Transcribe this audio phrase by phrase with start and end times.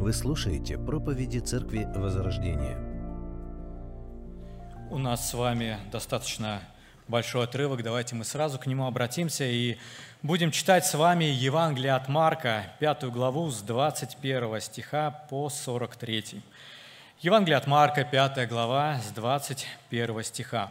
[0.00, 2.78] Вы слушаете проповеди Церкви Возрождения.
[4.90, 6.60] У нас с вами достаточно
[7.08, 9.76] большой отрывок, давайте мы сразу к нему обратимся и
[10.22, 16.42] будем читать с вами Евангелие от Марка, пятую главу с 21 стиха по 43.
[17.20, 20.70] Евангелие от Марка, пятая глава с 21 стиха.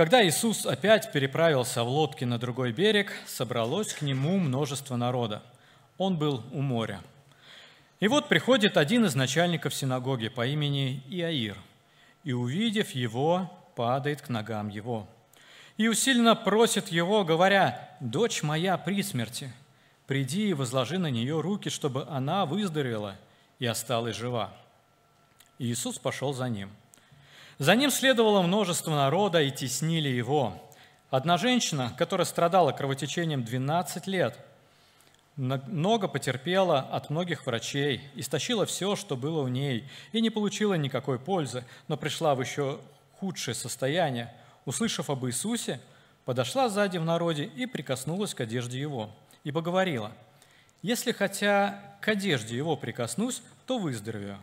[0.00, 5.42] Когда Иисус опять переправился в лодке на другой берег, собралось к нему множество народа.
[5.98, 7.02] Он был у моря.
[7.98, 11.58] И вот приходит один из начальников синагоги по имени Иаир,
[12.24, 15.06] и, увидев его, падает к ногам его.
[15.76, 19.52] И усиленно просит его, говоря, «Дочь моя при смерти,
[20.06, 23.16] приди и возложи на нее руки, чтобы она выздоровела
[23.58, 24.50] и осталась жива».
[25.58, 26.70] И Иисус пошел за ним.
[27.60, 30.54] За ним следовало множество народа и теснили его.
[31.10, 34.38] Одна женщина, которая страдала кровотечением 12 лет,
[35.36, 41.18] много потерпела от многих врачей, истощила все, что было у ней, и не получила никакой
[41.18, 42.80] пользы, но пришла в еще
[43.18, 44.32] худшее состояние.
[44.64, 45.80] Услышав об Иисусе,
[46.24, 49.10] подошла сзади в народе и прикоснулась к одежде его,
[49.44, 50.12] ибо говорила,
[50.80, 54.38] «Если хотя к одежде его прикоснусь, то выздоровею»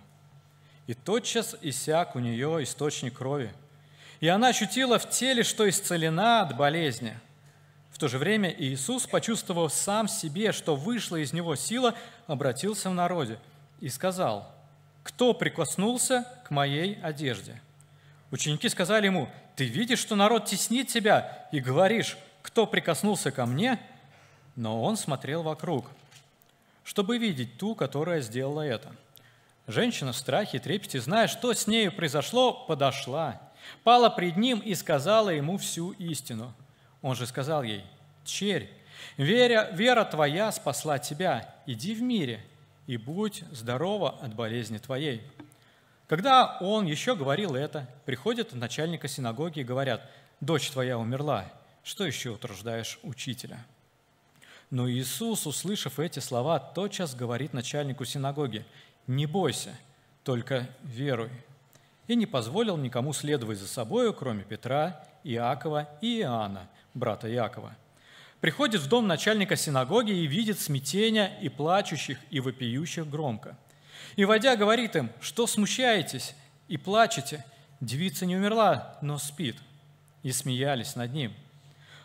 [0.87, 3.53] и тотчас иссяк у нее источник крови.
[4.21, 7.19] И она ощутила в теле, что исцелена от болезни.
[7.91, 11.93] В то же время Иисус, почувствовав сам себе, что вышла из него сила,
[12.25, 13.37] обратился в народе
[13.79, 14.49] и сказал,
[15.03, 17.61] «Кто прикоснулся к моей одежде?»
[18.31, 23.79] Ученики сказали ему, «Ты видишь, что народ теснит тебя, и говоришь, кто прикоснулся ко мне?»
[24.55, 25.89] Но он смотрел вокруг,
[26.83, 28.95] чтобы видеть ту, которая сделала это–
[29.67, 33.41] Женщина в страхе и трепете, зная, что с нею произошло, подошла,
[33.83, 36.53] пала пред ним и сказала ему всю истину.
[37.01, 37.83] Он же сказал ей,
[38.23, 38.69] «Черь,
[39.17, 42.39] веря, вера твоя спасла тебя, иди в мире
[42.87, 45.21] и будь здорова от болезни твоей».
[46.07, 51.43] Когда он еще говорил это, приходят начальника синагоги и говорят, «Дочь твоя умерла,
[51.83, 53.65] что еще утруждаешь учителя?»
[54.69, 58.65] Но Иисус, услышав эти слова, тотчас говорит начальнику синагоги,
[59.07, 59.75] не бойся,
[60.23, 61.31] только веруй.
[62.07, 67.75] И не позволил никому следовать за собою, кроме Петра, Иакова и Иоанна, брата Иакова.
[68.39, 73.57] Приходит в дом начальника синагоги и видит смятение и плачущих, и вопиющих громко.
[74.15, 76.35] И, войдя, говорит им, что смущаетесь
[76.67, 77.43] и плачете,
[77.81, 79.57] девица не умерла, но спит.
[80.23, 81.33] И смеялись над ним.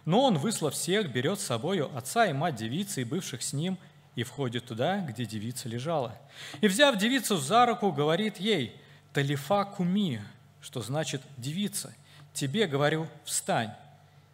[0.04, 3.78] Но он, выслав всех, берет с собою отца и мать девицы и бывших с ним–
[4.14, 6.18] и входит туда, где девица лежала.
[6.60, 8.76] И, взяв девицу за руку, говорит ей,
[9.12, 10.20] «Талифа куми»,
[10.60, 11.94] что значит «девица».
[12.32, 13.72] «Тебе, говорю, встань».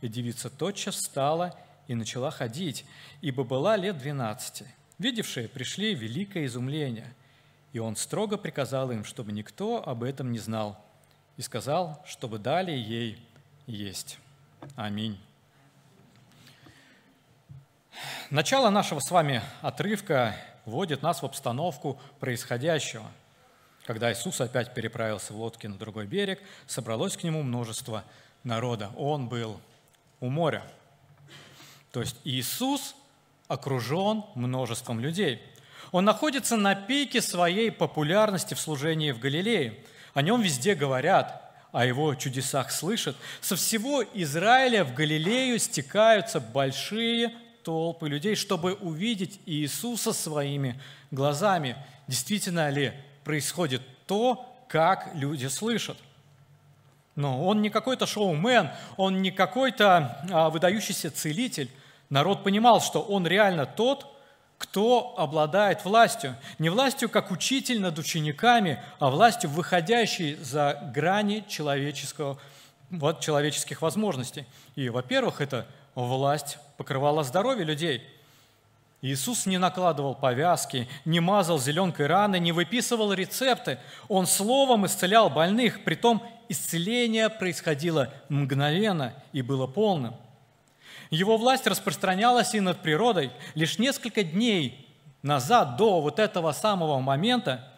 [0.01, 1.59] И девица тотчас встала
[1.89, 2.85] и начала ходить,
[3.21, 4.67] ибо была лет двенадцати.
[4.99, 7.13] Видевшие пришли великое изумление,
[7.73, 10.85] и он строго приказал им, чтобы никто об этом не знал,
[11.37, 13.19] и сказал, чтобы дали ей
[13.67, 14.19] есть.
[14.77, 15.19] Аминь.
[18.31, 23.07] Начало нашего с вами отрывка вводит нас в обстановку происходящего.
[23.87, 28.05] Когда Иисус опять переправился в лодке на другой берег, собралось к нему множество
[28.45, 28.91] народа.
[28.97, 29.61] Он был
[30.21, 30.63] у моря.
[31.91, 32.95] То есть Иисус
[33.47, 35.43] окружен множеством людей.
[35.91, 39.79] Он находится на пике своей популярности в служении в Галилее.
[40.13, 43.17] О нем везде говорят, о его чудесах слышат.
[43.41, 47.33] Со всего Израиля в Галилею стекаются большие
[47.63, 50.81] толпы людей, чтобы увидеть Иисуса своими
[51.11, 51.77] глазами.
[52.07, 52.93] Действительно ли
[53.25, 55.97] происходит то, как люди слышат?
[57.15, 61.69] Но он не какой-то шоумен, он не какой-то а, выдающийся целитель.
[62.11, 64.07] Народ понимал, что он реально тот,
[64.57, 66.37] кто обладает властью.
[66.59, 72.39] Не властью как учитель над учениками, а властью, выходящей за грани человеческого,
[72.91, 74.47] вот, человеческих возможностей.
[74.75, 78.03] И, во-первых, это власть покрывала здоровье людей.
[79.03, 83.79] Иисус не накладывал повязки, не мазал зеленкой раны, не выписывал рецепты.
[84.09, 90.15] Он словом исцелял больных, притом исцеление происходило мгновенно и было полным.
[91.11, 93.33] Его власть распространялась и над природой.
[93.55, 94.89] Лишь несколько дней
[95.23, 97.69] назад, до вот этого самого момента,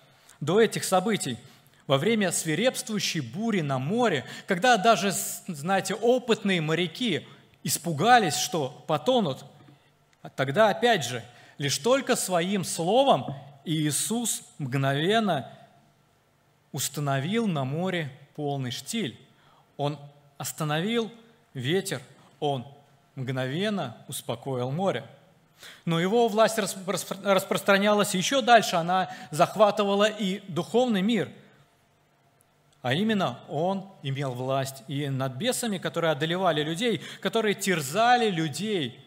[0.40, 1.38] до этих событий,
[1.86, 5.12] во время свирепствующей бури на море, когда даже,
[5.46, 7.26] знаете, опытные моряки–
[7.62, 9.44] испугались, что потонут.
[10.36, 11.24] Тогда, опять же,
[11.58, 13.34] лишь только своим словом
[13.64, 15.50] Иисус мгновенно
[16.72, 19.18] установил на море полный штиль.
[19.76, 19.98] Он
[20.38, 21.10] остановил
[21.54, 22.00] ветер,
[22.38, 22.66] он
[23.14, 25.04] мгновенно успокоил море.
[25.84, 31.30] Но его власть распространялась еще дальше, она захватывала и духовный мир.
[32.82, 38.98] А именно, он имел власть и над бесами, которые одолевали людей, которые терзали людей,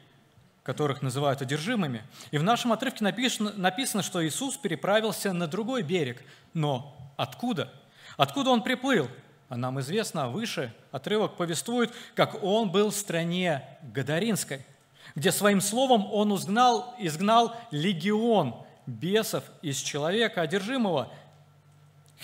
[0.63, 2.03] которых называют одержимыми.
[2.31, 6.21] И в нашем отрывке написано, написано, что Иисус переправился на другой берег.
[6.53, 7.73] Но откуда?
[8.15, 9.07] Откуда он приплыл?
[9.49, 14.65] А нам известно, выше отрывок повествует, как он был в стране Гадаринской–
[15.15, 18.55] где своим словом он изгнал, изгнал легион
[18.85, 21.11] бесов из человека одержимого.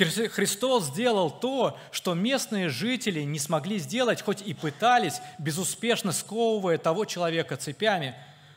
[0.06, 7.06] Христос сделал то, что местные жители не смогли сделать, хоть и пытались, безуспешно сковывая того
[7.06, 8.16] человека цепями.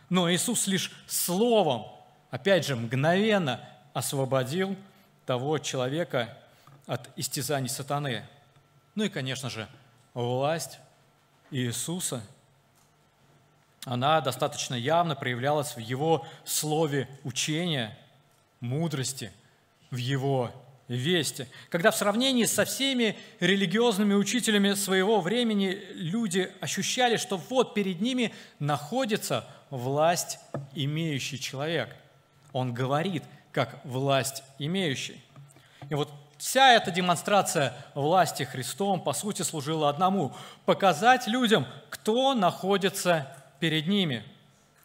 [0.08, 1.86] Но Иисус лишь словом,
[2.30, 3.60] опять же, мгновенно
[3.92, 4.76] освободил
[5.26, 6.36] того человека
[6.86, 8.24] от истязаний сатаны.
[8.94, 9.68] Ну и, конечно же,
[10.14, 10.78] власть
[11.50, 12.22] Иисуса–
[13.84, 17.98] она достаточно явно проявлялась в его слове учения,
[18.60, 19.32] мудрости,
[19.90, 20.52] в его
[20.88, 21.46] вести.
[21.68, 28.34] Когда в сравнении со всеми религиозными учителями своего времени люди ощущали, что вот перед ними
[28.58, 30.38] находится власть
[30.74, 31.94] имеющий человек.
[32.52, 35.22] Он говорит, как власть имеющий.
[35.88, 40.34] И вот вся эта демонстрация власти Христом, по сути, служила одному–
[40.66, 44.24] показать людям, кто находится перед ними.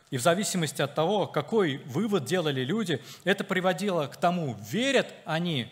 [0.09, 5.67] И в зависимости от того, какой вывод делали люди, это приводило к тому, верят они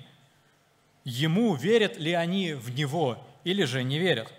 [1.06, 4.34] ему, верят ли они в него или же не верят.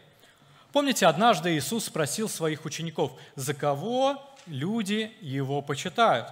[0.73, 6.29] Помните, однажды Иисус спросил своих учеников, за кого люди его почитают?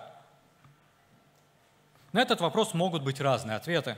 [2.13, 3.97] На этот вопрос могут быть разные ответы,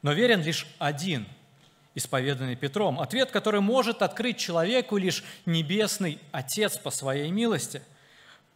[0.00, 1.26] но верен лишь один–
[1.94, 3.00] исповеданный Петром.
[3.00, 7.82] Ответ, который может открыть человеку лишь Небесный Отец по своей милости,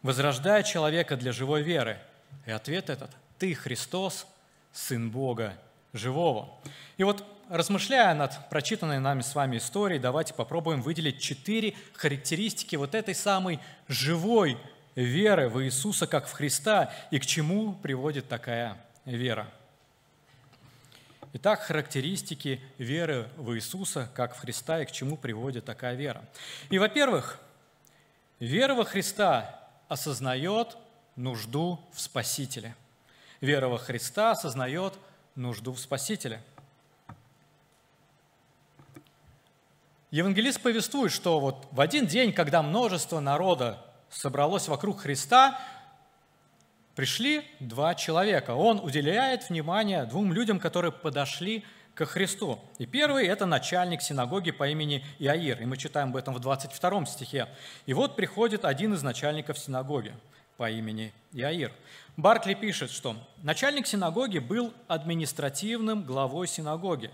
[0.01, 1.99] возрождая человека для живой веры.
[2.45, 4.25] И ответ этот– «Ты, Христос,
[4.71, 5.57] Сын Бога
[5.93, 6.49] живого».
[6.97, 12.95] И вот, размышляя над прочитанной нами с вами историей, давайте попробуем выделить четыре характеристики вот
[12.95, 14.57] этой самой живой
[14.95, 19.47] веры в Иисуса как в Христа и к чему приводит такая вера.
[21.35, 26.23] Итак, характеристики веры в Иисуса, как в Христа, и к чему приводит такая вера.
[26.69, 27.39] И, во-первых,
[28.39, 30.77] вера во Христа осознает
[31.15, 32.75] нужду в Спасителе.
[33.41, 34.93] Вера во Христа осознает
[35.35, 36.41] нужду в Спасителе.
[40.11, 45.59] Евангелист повествует, что вот в один день, когда множество народа собралось вокруг Христа,
[46.95, 48.51] пришли два человека.
[48.51, 51.65] Он уделяет внимание двум людям, которые подошли
[51.95, 52.59] ко Христу.
[52.77, 57.05] И первый– это начальник синагоги по имени Иаир, и мы читаем об этом в 22
[57.05, 57.47] стихе.
[57.85, 60.13] И вот приходит один из начальников синагоги
[60.63, 61.73] по имени Иаир.
[62.15, 67.11] Баркли пишет, что начальник синагоги был административным главой синагоги,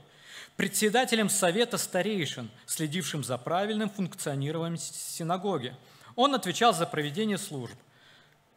[0.55, 5.75] председателем совета старейшин, следившим за правильным функционированием синагоги.
[6.15, 7.73] Он отвечал за проведение служб,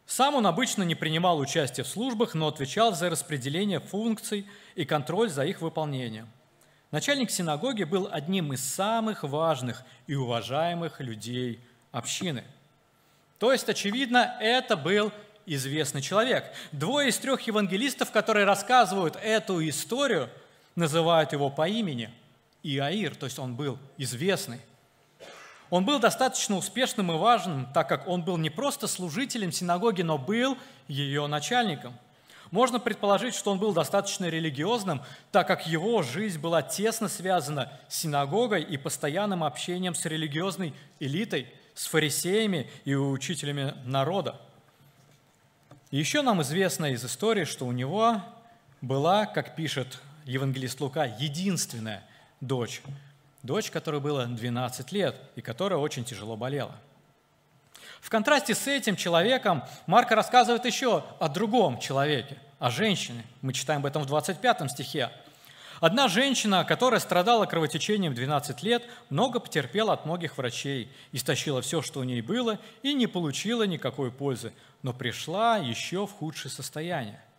[0.04, 5.30] сам он обычно не принимал участие в службах, но отвечал за распределение функций и контроль
[5.30, 6.28] за их выполнением.
[6.90, 12.44] Начальник синагоги был одним из самых важных и уважаемых людей общины.
[13.42, 15.10] То есть, очевидно, это был
[15.46, 16.44] известный человек.
[16.70, 20.30] Двое из трех евангелистов, которые рассказывают эту историю,
[20.76, 22.08] называют его по имени
[22.62, 24.60] Иаир, то есть он был известный.
[25.70, 30.18] Он был достаточно успешным и важным, так как он был не просто служителем синагоги, но
[30.18, 30.56] был
[30.86, 31.94] ее начальником.
[32.52, 37.96] Можно предположить, что он был достаточно религиозным, так как его жизнь была тесно связана с
[37.96, 44.40] синагогой и постоянным общением с религиозной элитой, с фарисеями и учителями народа.
[45.90, 48.22] Еще нам известно из истории, что у него
[48.80, 52.02] была, как пишет евангелист Лука, единственная
[52.40, 52.82] дочь,
[53.42, 56.74] дочь, которой было 12 лет и которая очень тяжело болела.
[58.00, 63.24] В контрасте с этим человеком Марка рассказывает еще о другом человеке, о женщине.
[63.42, 65.10] Мы читаем об этом в 25 стихе.
[65.82, 71.98] Одна женщина, которая страдала кровотечением 12 лет, много потерпела от многих врачей, истощила все, что
[71.98, 77.20] у ней было, и не получила никакой пользы, но пришла еще в худшее состояние–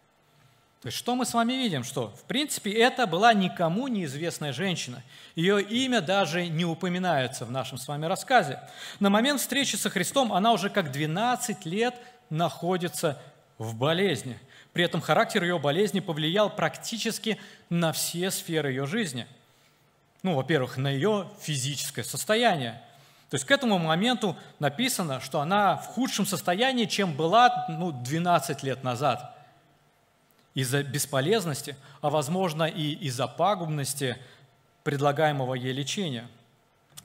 [0.82, 1.86] то есть что мы с вами видим?
[1.86, 5.02] Что, в принципе, это была никому неизвестная женщина.
[5.34, 8.60] Ее имя даже не упоминается в нашем с вами рассказе.
[9.00, 11.96] На момент встречи со Христом она уже как 12 лет
[12.30, 13.18] находится
[13.58, 14.38] в болезни.
[14.74, 17.40] При этом характер ее болезни повлиял практически
[17.70, 19.28] на все сферы ее жизни.
[20.24, 22.82] Ну, во-первых, на ее физическое состояние.
[23.30, 28.64] То есть к этому моменту написано, что она в худшем состоянии, чем была ну, 12
[28.64, 29.36] лет назад.
[30.56, 34.18] Из-за бесполезности, а возможно и из-за пагубности
[34.84, 36.28] предлагаемого ей лечения.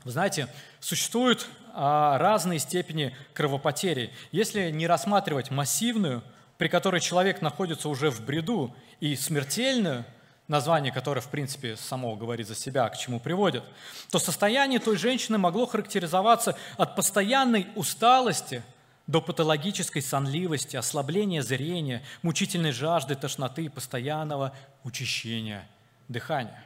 [0.05, 0.49] Вы знаете,
[0.81, 4.13] существуют а, разные степени кровопотери.
[4.33, 6.23] Если не рассматривать массивную,
[6.59, 10.05] при которой человек находится уже в бреду, и смертельную–
[10.49, 13.63] название которое, в принципе, само говорит за себя, к чему приводит,
[14.11, 18.63] то состояние той женщины могло характеризоваться от постоянной усталости
[19.07, 25.67] до патологической сонливости, ослабления зрения, мучительной жажды, тошноты и постоянного учащения
[26.09, 26.65] дыхания.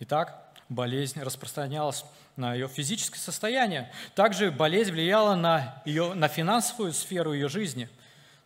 [0.00, 2.04] Итак, болезнь распространялась
[2.36, 3.90] на ее физическое состояние.
[4.14, 7.88] Также болезнь влияла на, ее, на финансовую сферу ее жизни.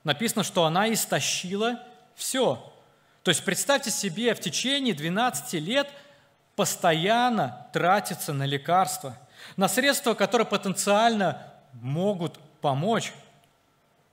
[0.05, 1.81] Написано, что она истощила
[2.15, 2.73] все,
[3.23, 5.89] то есть представьте себе, в течение 12 лет
[6.57, 9.17] постоянно тратится на лекарства,
[9.57, 13.13] на средства, которые потенциально могут помочь,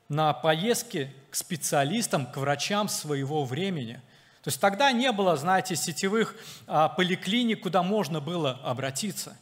[0.09, 3.95] на поездки к специалистам, к врачам своего времени.
[4.41, 9.35] То есть тогда не было, знаете, сетевых а, поликлиник, куда можно было обратиться.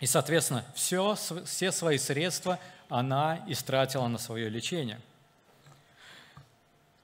[0.00, 2.58] И, соответственно, все, все свои средства
[2.92, 5.00] она истратила на свое лечение–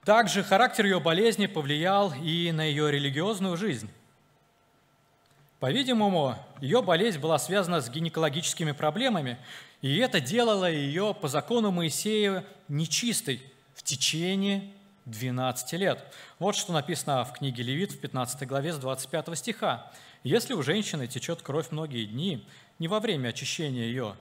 [0.09, 3.89] также характер ее болезни повлиял и на ее религиозную жизнь.
[5.59, 9.37] По-видимому, ее болезнь была связана с гинекологическими проблемами,
[9.83, 13.39] и это делало ее по закону Моисея нечистой
[13.75, 14.71] в течение
[15.05, 16.03] 12 лет.
[16.39, 19.91] Вот что написано в книге Левит в 15 главе с 25 стиха.
[20.23, 22.43] «Если у женщины течет кровь многие дни,
[22.79, 24.15] не во время очищения ее,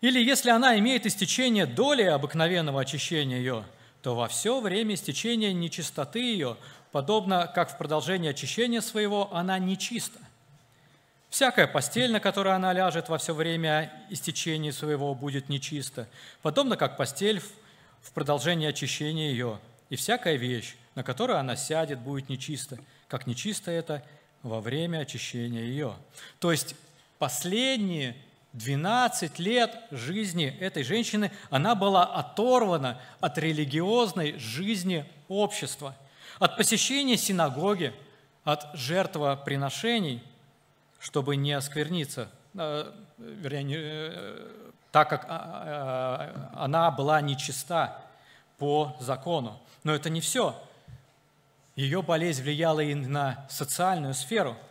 [0.00, 3.64] или если она имеет истечение доли обыкновенного очищения ее,
[4.02, 6.56] то во все время истечения нечистоты ее,
[6.92, 10.20] подобно как в продолжении очищения своего, она нечиста.
[11.28, 16.08] Всякая постель, на которой она ляжет во все время истечения своего, будет нечиста,
[16.42, 17.40] подобно как постель
[18.00, 19.58] в продолжении очищения ее.
[19.90, 24.02] И всякая вещь, на которую она сядет, будет нечиста, как нечисто это
[24.42, 25.94] во время очищения ее.
[26.38, 26.74] То есть
[27.18, 28.16] последние
[28.56, 35.94] 12 лет жизни этой женщины она была оторвана от религиозной жизни общества,
[36.38, 37.92] от посещения синагоги,
[38.44, 40.22] от жертвоприношений,
[40.98, 48.00] чтобы не оскверниться, э, вернее, э, так как а, а, она была нечиста
[48.56, 49.60] по закону.
[49.84, 50.56] Но это не все.
[51.74, 54.56] Ее болезнь влияла и на социальную сферу–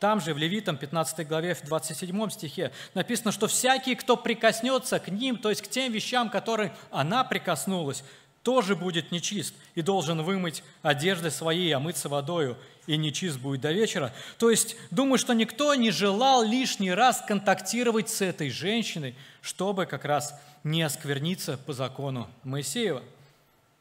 [0.00, 5.08] там же в Левитам 15 главе в 27 стихе написано, что всякий, кто прикоснется к
[5.08, 8.02] ним, то есть к тем вещам, которые она прикоснулась,
[8.42, 14.12] тоже будет нечист и должен вымыть одежды свои, омыться водою, и нечист будет до вечера.
[14.38, 20.06] То есть, думаю, что никто не желал лишний раз контактировать с этой женщиной, чтобы как
[20.06, 23.02] раз не оскверниться по закону Моисеева.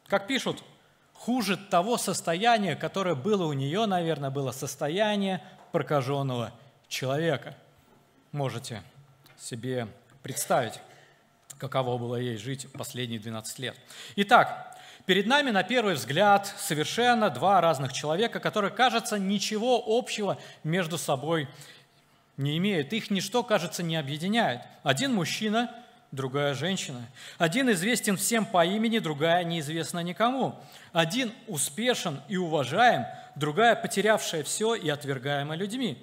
[0.08, 0.62] Как пишут,
[1.14, 6.52] хуже того состояния, которое было у нее, наверное, было состояние прокаженного
[6.88, 7.56] человека.
[8.32, 8.84] Можете
[9.38, 9.88] себе
[10.22, 10.80] представить,
[11.58, 13.76] каково было ей жить последние 12 лет.
[14.16, 20.98] Итак, перед нами на первый взгляд совершенно два разных человека, которые, кажется, ничего общего между
[20.98, 21.48] собой
[22.38, 22.94] не имеют.
[22.94, 24.62] Их ничто, кажется, не объединяет.
[24.84, 25.76] Один мужчина,
[26.12, 27.02] другая женщина.
[27.38, 30.56] Один известен всем по имени, другая неизвестна никому.
[30.94, 33.06] Один успешен и уважаем,
[33.40, 35.98] другая потерявшая все и отвергаемая людьми.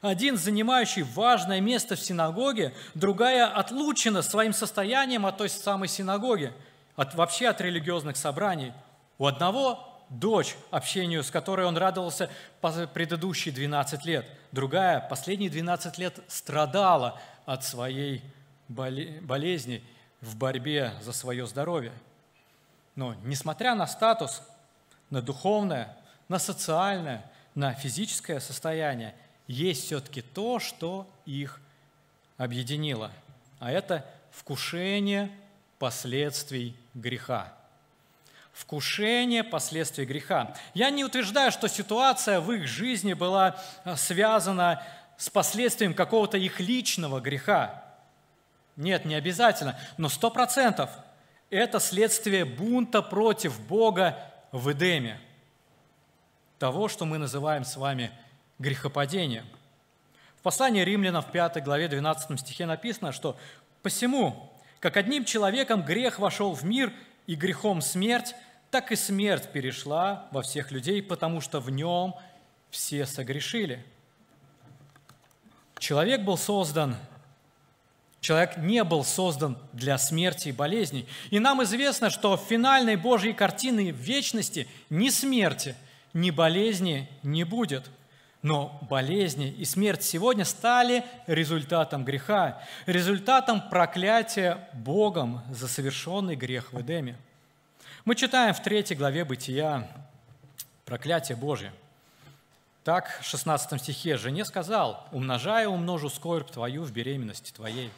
[0.00, 6.52] Один занимающий важное место в синагоге, другая отлучена своим состоянием от той самой синагоги,
[6.96, 8.72] от, вообще от религиозных собраний.
[9.18, 12.28] У одного дочь, общению с которой он радовался
[12.60, 14.26] предыдущие 12 лет.
[14.50, 18.22] Другая последние 12 лет страдала от своей
[18.68, 19.84] болезни
[20.20, 21.92] в борьбе за свое здоровье.
[22.96, 24.42] Но несмотря на статус,
[25.10, 25.96] на духовное,
[26.32, 27.22] на социальное,
[27.54, 29.14] на физическое состояние,
[29.46, 31.60] есть все-таки то, что их
[32.38, 33.12] объединило.
[33.60, 35.30] А это вкушение
[35.78, 37.52] последствий греха.
[38.54, 40.56] Вкушение последствий греха.
[40.72, 44.82] Я не утверждаю, что ситуация в их жизни была э, связана
[45.18, 47.84] с последствием какого-то их личного греха.
[48.76, 50.88] Нет, не обязательно, но сто процентов
[51.50, 54.18] это следствие бунта против Бога
[54.50, 55.20] в Эдеме–
[56.62, 58.12] того, что мы называем с вами
[58.60, 59.44] грехопадением.
[60.36, 63.36] В послании римлянам в 5 главе 12 стихе написано, что
[63.82, 66.92] «Посему, как одним человеком грех вошел в мир,
[67.26, 68.36] и грехом смерть,
[68.70, 72.14] так и смерть перешла во всех людей, потому что в нем
[72.70, 73.84] все согрешили».
[75.80, 76.94] Человек был создан,
[78.20, 81.08] человек не был создан для смерти и болезней.
[81.30, 85.74] И нам известно, что в финальной Божьей картины вечности ни смерти,
[86.14, 87.90] ни болезни не будет–
[88.42, 96.80] но болезни и смерть сегодня стали результатом греха, результатом проклятия Богом за совершенный грех в
[96.80, 97.16] Эдеме.
[98.04, 99.88] Мы читаем в третьей главе Бытия
[100.84, 101.72] проклятие Божье.
[102.82, 107.92] Так, в 16 стихе, «Жене сказал, умножая умножу скорбь твою в беременности твоей.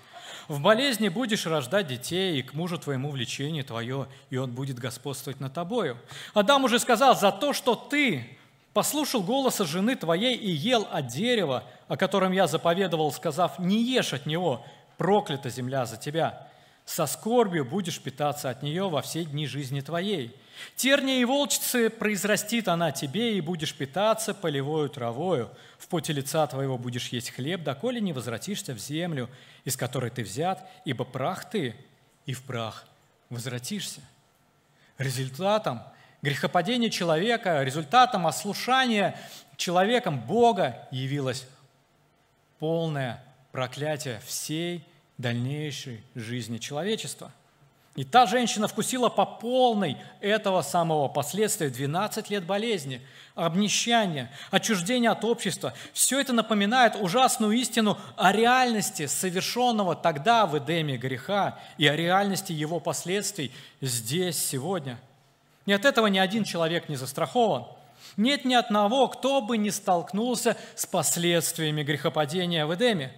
[0.49, 5.41] В болезни будешь рождать детей, и к мужу твоему влечение твое, и он будет господствовать
[5.41, 5.97] над тобою.
[6.35, 8.37] Адам уже сказал, за то, что ты
[8.73, 14.13] послушал голоса жены твоей и ел от дерева, о котором я заповедовал, сказав, не ешь
[14.13, 14.65] от него,
[14.99, 16.49] проклята земля за тебя.
[16.85, 20.37] Со скорбью будешь питаться от нее во все дни жизни твоей.
[20.77, 25.51] Терния и волчцы произрастит она тебе, и будешь питаться полевою травою.
[25.79, 29.29] В поте лица твоего будешь есть хлеб, доколе не возвратишься в землю,
[29.65, 31.75] из которой ты взят, ибо прах ты,
[32.27, 32.87] и в прах
[33.31, 34.01] возвратишься.
[34.99, 35.83] Результатом
[36.25, 39.15] Грехопадение человека, результатом ослушания
[39.59, 41.47] человеком Бога явилось
[42.59, 44.83] полное проклятие всей
[45.19, 47.31] дальнейшей жизни человечества.
[47.97, 53.01] И та женщина вкусила по полной этого самого последствия 12 лет болезни,
[53.37, 55.75] обнищания, отчуждения от общества.
[55.93, 62.53] Все это напоминает ужасную истину о реальности совершенного тогда в Эдеме греха и о реальности
[62.53, 64.99] его последствий здесь, сегодня–
[65.67, 67.65] и от этого ни один человек не застрахован.
[68.17, 73.13] Нет ни одного, кто бы не столкнулся с последствиями грехопадения в Эдеме.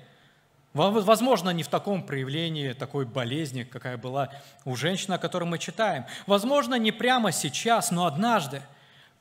[0.77, 4.31] Возможно, не в таком проявлении такой болезни, какая была
[4.65, 6.05] у женщины, о которой мы читаем.
[6.27, 8.63] Возможно, не прямо сейчас, но однажды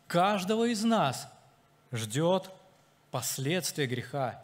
[0.08, 1.28] каждого из нас
[1.92, 2.50] ждет
[3.10, 4.42] последствия греха,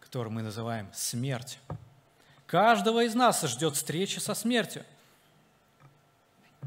[0.00, 1.58] который мы называем смерть.
[2.46, 4.84] Каждого из нас ждет встреча со смертью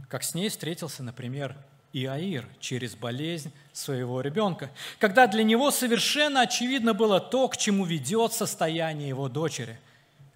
[0.10, 1.56] как с ней встретился, например,
[1.94, 8.34] Иаир через болезнь своего ребенка, когда для него совершенно очевидно было то, к чему ведет
[8.34, 9.80] состояние его дочери,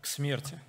[0.02, 0.60] к смерти.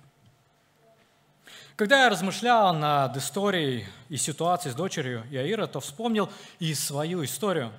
[1.75, 7.73] Когда я размышлял над историей и ситуацией с дочерью Иаира, то вспомнил и свою историю.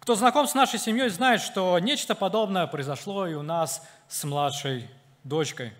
[0.00, 4.90] Кто знаком с нашей семьей, знает, что нечто подобное произошло и у нас с младшей
[5.22, 5.72] дочкой.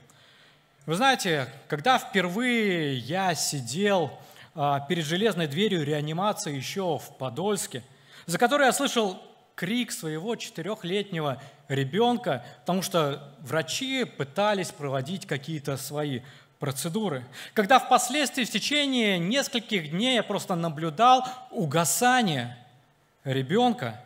[0.87, 4.13] Вы знаете, когда впервые я сидел
[4.55, 7.83] а, перед железной дверью реанимации еще в Подольске,
[8.27, 9.21] за которой я слышал
[9.57, 16.21] крик своего четырехлетнего ребенка, потому что врачи пытались проводить какие-то свои
[16.59, 17.25] процедуры.
[17.53, 22.57] Когда впоследствии в течение нескольких дней я просто наблюдал угасание
[23.25, 24.01] ребенка,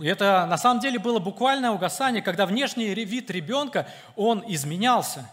[0.00, 5.30] это на самом деле было буквальное угасание, когда внешний вид ребенка, он изменялся.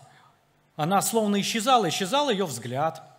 [0.75, 3.03] Она словно исчезала, исчезал ее взгляд–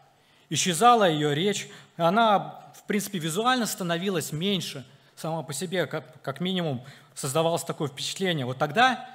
[0.49, 4.85] исчезала ее речь, она, в принципе, визуально становилась меньше
[5.16, 6.83] сама по себе, как, как минимум
[7.14, 8.46] создавалось такое впечатление.
[8.46, 9.09] Вот тогда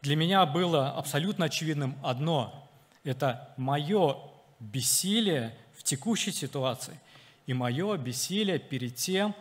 [0.00, 2.68] для меня было абсолютно очевидным одно–
[3.04, 4.16] это мое
[4.60, 6.98] бессилие в текущей ситуации
[7.46, 9.34] и мое бессилие перед тем,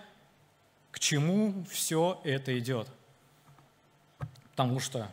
[0.91, 2.87] к чему все это идет.
[4.51, 5.09] Потому что,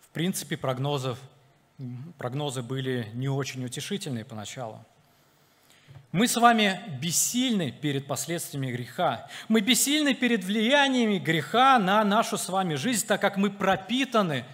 [0.00, 1.18] в принципе, прогнозов,
[2.18, 4.84] прогнозы были не очень утешительные поначалу.
[6.14, 9.26] Мы с вами бессильны перед последствиями греха.
[9.48, 14.44] Мы бессильны перед влияниями греха на нашу с вами жизнь, так как мы пропитаны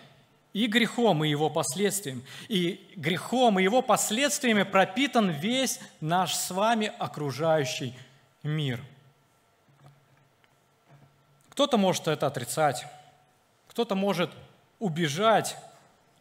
[0.54, 2.24] и грехом, и его последствием.
[2.48, 7.94] И грехом, и его последствиями пропитан весь наш с вами окружающий
[8.42, 8.82] мир.
[11.50, 12.86] Кто-то может это отрицать,
[13.68, 14.30] кто-то может
[14.78, 15.58] убежать,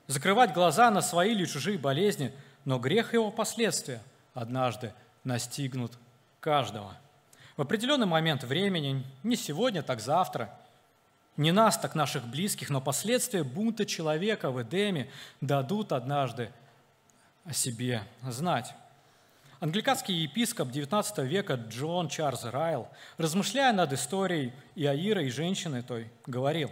[0.05, 2.33] закрывать глаза на свои или чужие болезни,
[2.65, 4.01] но грех и его последствия
[4.33, 4.91] однажды–
[5.23, 5.97] настигнут
[6.39, 6.95] каждого.
[7.57, 10.49] В определенный момент времени, не сегодня, так завтра,
[11.37, 15.09] не нас, так наших близких, но последствия бунта человека в Эдеме
[15.41, 16.51] дадут однажды
[17.45, 18.73] о себе знать.
[19.59, 26.71] Англиканский епископ XIX века Джон Чарльз Райл, размышляя над историей Иаира и женщины той, говорил,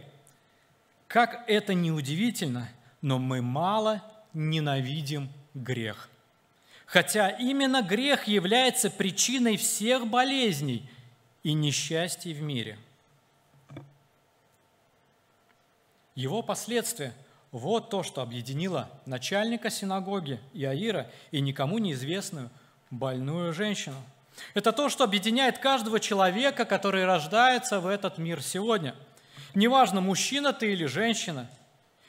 [1.07, 2.69] «Как это неудивительно,
[3.01, 4.01] но мы мало
[4.33, 6.09] ненавидим грех–
[6.87, 10.89] хотя именно грех является причиной всех болезней
[11.43, 12.79] и несчастий в мире.
[16.15, 17.13] Его последствия–
[17.51, 22.49] вот то, что объединило начальника синагоги Иаира и никому неизвестную
[22.89, 23.97] больную женщину.
[24.53, 28.95] Это то, что объединяет каждого человека, который рождается в этот мир сегодня.
[29.55, 31.49] Неважно, мужчина ты или женщина,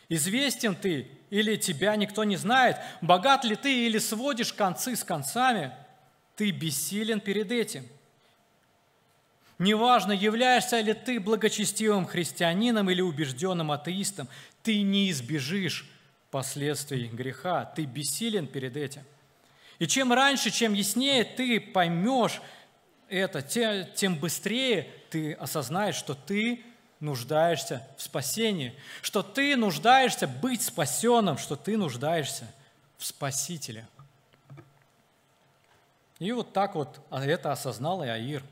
[0.08, 2.78] Известен ты или тебя никто не знает?
[3.00, 5.72] Богат ли ты или сводишь концы с концами?
[6.36, 7.86] Ты бессилен перед этим.
[9.58, 14.28] Неважно, являешься ли ты благочестивым христианином или убежденным атеистом,
[14.62, 15.88] ты не избежишь
[16.30, 19.02] последствий греха, ты бессилен перед этим.
[19.78, 22.40] И чем раньше, чем яснее ты поймешь
[23.08, 26.62] это, тем быстрее ты осознаешь, что ты
[27.00, 32.46] нуждаешься в спасении, что ты нуждаешься быть спасенным, что ты нуждаешься
[32.96, 33.86] в Спасителе.
[36.18, 38.42] И вот так вот это осознал и Аир.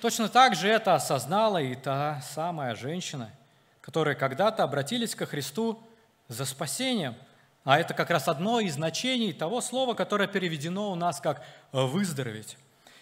[0.00, 3.32] Точно так же это осознала и та самая женщина,
[3.80, 5.82] которая когда-то обратились ко Христу
[6.28, 7.16] за спасением.
[7.64, 12.56] А это как раз одно из значений того слова, которое переведено у нас как «выздороветь».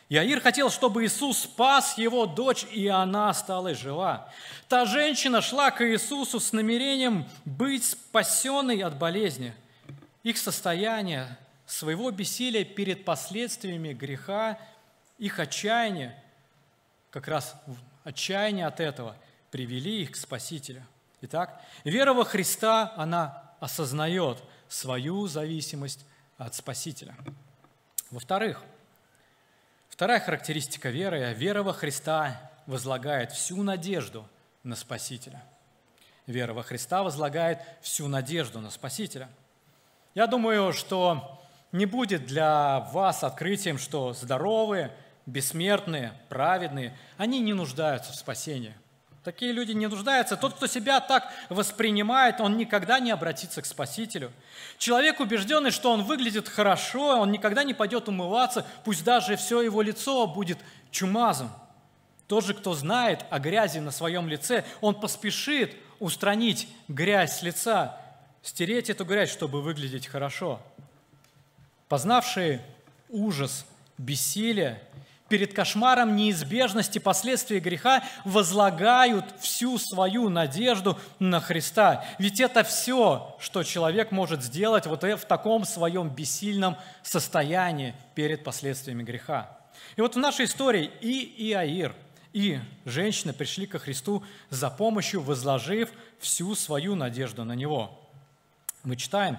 [0.09, 4.33] Иаир хотел, чтобы Иисус спас его дочь, и она стала жива.
[4.69, 9.53] Та женщина шла к Иисусу с намерением быть спасенной от болезни.
[10.23, 14.59] Их состояние, своего бессилия перед последствиями греха,
[15.19, 16.23] их отчаяние,
[17.11, 17.57] как раз
[18.05, 19.17] отчаяние от этого,
[19.51, 20.85] привели их к Спасителю.
[21.23, 24.39] Итак, вера во Христа, она осознает
[24.69, 26.05] свою зависимость
[26.39, 27.17] от Спасителя.
[28.13, 28.63] Во-вторых,
[29.97, 34.29] Вторая характеристика веры– вера во Христа возлагает всю надежду
[34.63, 35.43] на Спасителя.
[36.27, 39.27] Вера во Христа возлагает всю надежду на Спасителя.
[40.15, 44.93] Я думаю, что не будет для вас открытием, что здоровые,
[45.25, 48.75] бессмертные, праведные, они не нуждаются в спасении–
[49.27, 50.37] Такие люди не нуждаются.
[50.37, 54.31] Тот, кто себя так воспринимает, он никогда не обратится к Спасителю.
[54.79, 59.83] Человек, убежденный, что он выглядит хорошо, он никогда не пойдет умываться, пусть даже все его
[59.83, 60.59] лицо будет
[60.93, 61.51] чумазом.
[62.29, 68.01] Тот же, кто знает о грязи на своем лице, он поспешит устранить грязь с лица,
[68.45, 70.61] стереть эту грязь, чтобы выглядеть хорошо.
[71.89, 72.65] Познавшие
[73.09, 73.67] ужас,
[73.99, 74.81] бессилия
[75.29, 82.05] перед кошмаром неизбежности последствий греха возлагают всю свою надежду на Христа.
[82.19, 89.03] Ведь это все, что человек может сделать вот в таком своем бессильном состоянии перед последствиями
[89.03, 89.59] греха.
[89.97, 91.95] И вот в нашей истории и Иаир,
[92.33, 97.99] и женщины пришли ко Христу за помощью, возложив всю свою надежду на Него.
[98.83, 99.39] Мы читаем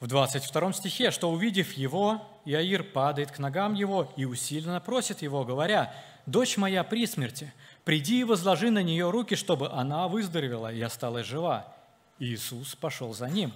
[0.00, 5.44] в 22 стихе, что увидев его, Иаир падает к ногам его и усиленно просит его,
[5.44, 5.92] говоря,
[6.26, 7.52] «Дочь моя при смерти,
[7.84, 11.66] приди и возложи на нее руки, чтобы она выздоровела и осталась жива».
[12.20, 13.52] Иисус пошел за ним.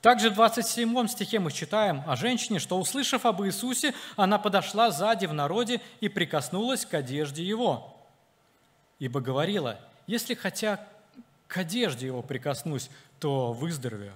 [0.00, 5.26] Также в 27 стихе мы читаем о женщине, что, услышав об Иисусе, она подошла сзади
[5.26, 7.94] в народе и прикоснулась к одежде его.
[8.98, 10.86] Ибо говорила, если хотя
[11.46, 14.12] к одежде его прикоснусь, то выздоровею.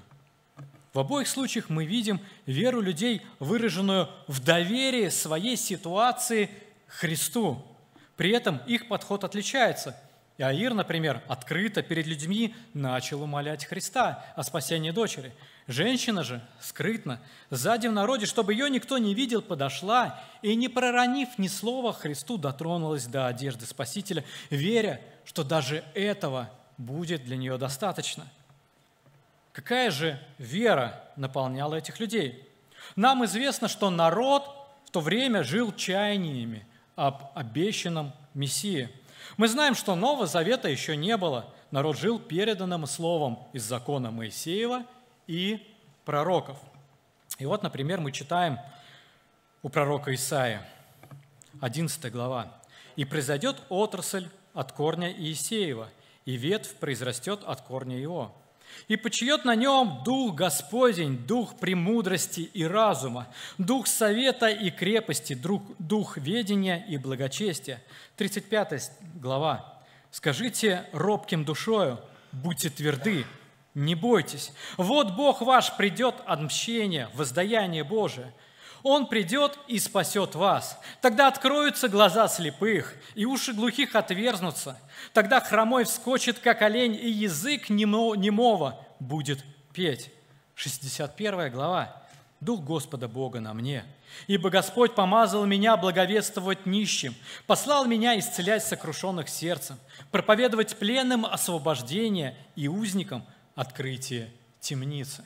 [0.92, 6.50] В обоих случаях мы видим веру людей, выраженную в доверии своей ситуации
[6.86, 7.62] Христу.
[8.16, 10.00] При этом их подход отличается.
[10.38, 15.32] Иаир, например, открыто перед людьми начал умолять Христа о спасении дочери.
[15.66, 17.20] Женщина же скрытно,
[17.50, 22.38] сзади в народе, чтобы ее никто не видел, подошла и, не проронив ни слова, Христу
[22.38, 28.26] дотронулась до одежды Спасителя, веря, что даже этого будет для нее достаточно–
[29.58, 32.48] Какая же вера наполняла этих людей?
[32.94, 34.48] Нам известно, что народ
[34.84, 38.88] в то время жил чаяниями об обещанном Мессии.
[39.36, 41.52] Мы знаем, что Нового Завета еще не было.
[41.72, 44.84] Народ жил переданным словом из закона Моисеева
[45.26, 45.60] и
[46.04, 46.56] пророков.
[47.38, 48.60] И вот, например, мы читаем
[49.64, 50.62] у пророка Исаия,
[51.60, 52.60] 11 глава.
[52.94, 55.88] «И произойдет отрасль от корня Иисеева,
[56.26, 58.32] и ветвь произрастет от корня его,
[58.86, 63.26] и почиет на нем Дух Господень, Дух премудрости и разума,
[63.58, 67.82] Дух совета и крепости, Дух, дух ведения и благочестия.
[68.16, 69.82] 35 глава.
[70.10, 72.00] «Скажите робким душою,
[72.32, 73.26] будьте тверды,
[73.74, 74.52] не бойтесь.
[74.76, 78.32] Вот Бог ваш придет от мщения, воздаяние Божие–
[78.82, 80.78] он придет и спасет вас.
[81.00, 84.78] Тогда откроются глаза слепых, и уши глухих отверзнутся.
[85.12, 90.10] Тогда хромой вскочит, как олень, и язык немого будет петь.
[90.54, 92.02] 61 глава.
[92.40, 93.84] Дух Господа Бога на мне,
[94.28, 97.16] ибо Господь помазал меня благовествовать нищим,
[97.48, 99.76] послал меня исцелять сокрушенных сердцем,
[100.12, 103.24] проповедовать пленным освобождение и узникам
[103.56, 105.24] открытие темницы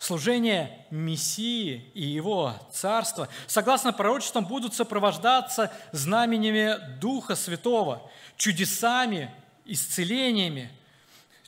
[0.00, 9.30] служение Мессии и Его Царства, согласно пророчествам, будут сопровождаться знаменями Духа Святого, чудесами,
[9.66, 10.72] исцелениями.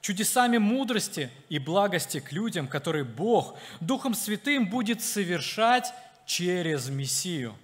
[0.01, 5.95] чудесами мудрости и благости к людям, которые Бог Духом Святым будет совершать
[6.27, 7.57] через Мессию.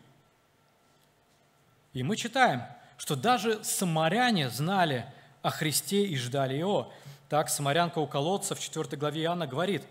[1.93, 2.63] И мы читаем,
[2.97, 5.05] что даже самаряне знали
[5.43, 6.93] о Христе и ждали Его.
[7.29, 9.83] Так самарянка у колодца в 4 главе Иоанна говорит,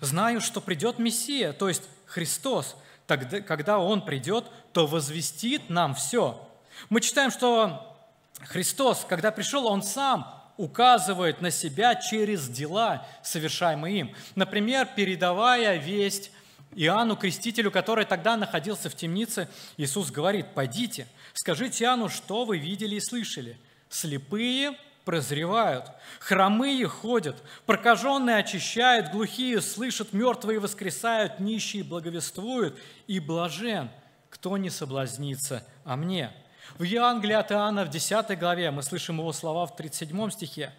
[0.00, 2.76] «Знаю, что придет Мессия, то есть Христос.
[3.06, 6.46] Тогда, когда Он придет, то возвестит нам все».
[6.88, 7.96] Мы читаем, что
[8.40, 14.14] Христос, когда пришел, Он сам указывает на себя через дела, совершаемые им.
[14.34, 16.32] Например, передавая весть
[16.72, 22.96] Иоанну Крестителю, который тогда находился в темнице, Иисус говорит, «Пойдите, скажите Иоанну, что вы видели
[22.96, 23.58] и слышали.
[23.88, 24.76] Слепые
[25.10, 33.90] прозревают, хромые ходят, прокаженные очищают, глухие слышат, мертвые воскресают, нищие благовествуют, и блажен,
[34.30, 36.30] кто не соблазнится о мне».
[36.78, 40.72] В Евангелии от Иоанна в 10 главе мы слышим его слова в 37 стихе.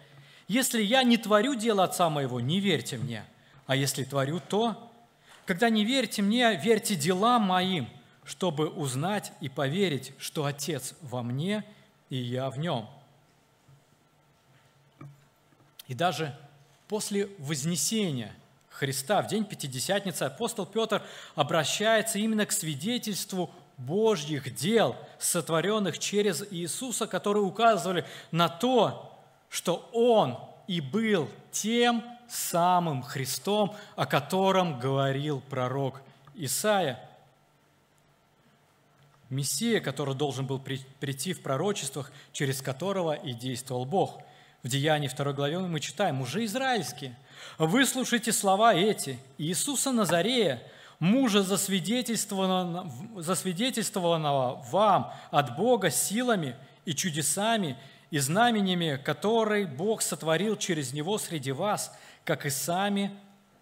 [0.48, 3.24] «Если я не творю дело Отца моего, не верьте мне,
[3.66, 4.90] а если творю, то
[5.44, 7.86] когда не верите мне, верьте делам моим,
[8.24, 11.64] чтобы узнать и поверить, что Отец во мне
[12.08, 12.88] и я в нем.
[15.88, 16.36] И даже
[16.88, 18.32] после вознесения
[18.70, 21.02] Христа в день Пятидесятницы апостол Петр
[21.34, 29.18] обращается именно к свидетельству Божьих дел, сотворенных через Иисуса, которые указывали на то,
[29.48, 36.00] что Он и был тем самым Христом, о котором говорил пророк
[36.34, 36.98] Исаия.
[39.28, 44.20] Мессия, который должен был прийти в пророчествах, через которого и действовал Бог.
[44.62, 47.16] В Деянии 2 главе мы читаем, «Уже израильские,
[47.58, 50.62] выслушайте слова эти, Иисуса Назарея,
[51.00, 57.76] мужа засвидетельствованного, засвидетельствованного вам от Бога силами и чудесами
[58.12, 61.92] и знамениями, которые Бог сотворил через Него среди вас,
[62.24, 63.10] как и сами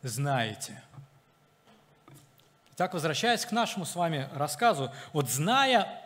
[0.03, 0.83] знаете».
[2.75, 6.00] Итак, возвращаясь к нашему с вами рассказу, вот зная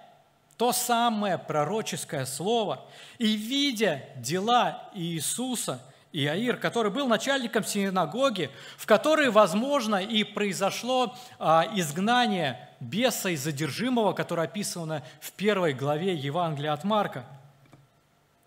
[0.56, 2.84] то самое пророческое слово
[3.18, 5.80] и видя дела Иисуса–
[6.16, 14.12] Иаир, который был начальником синагоги, в которой, возможно, и произошло а, изгнание беса и задержимого,
[14.12, 17.26] которое описано в первой главе Евангелия от Марка.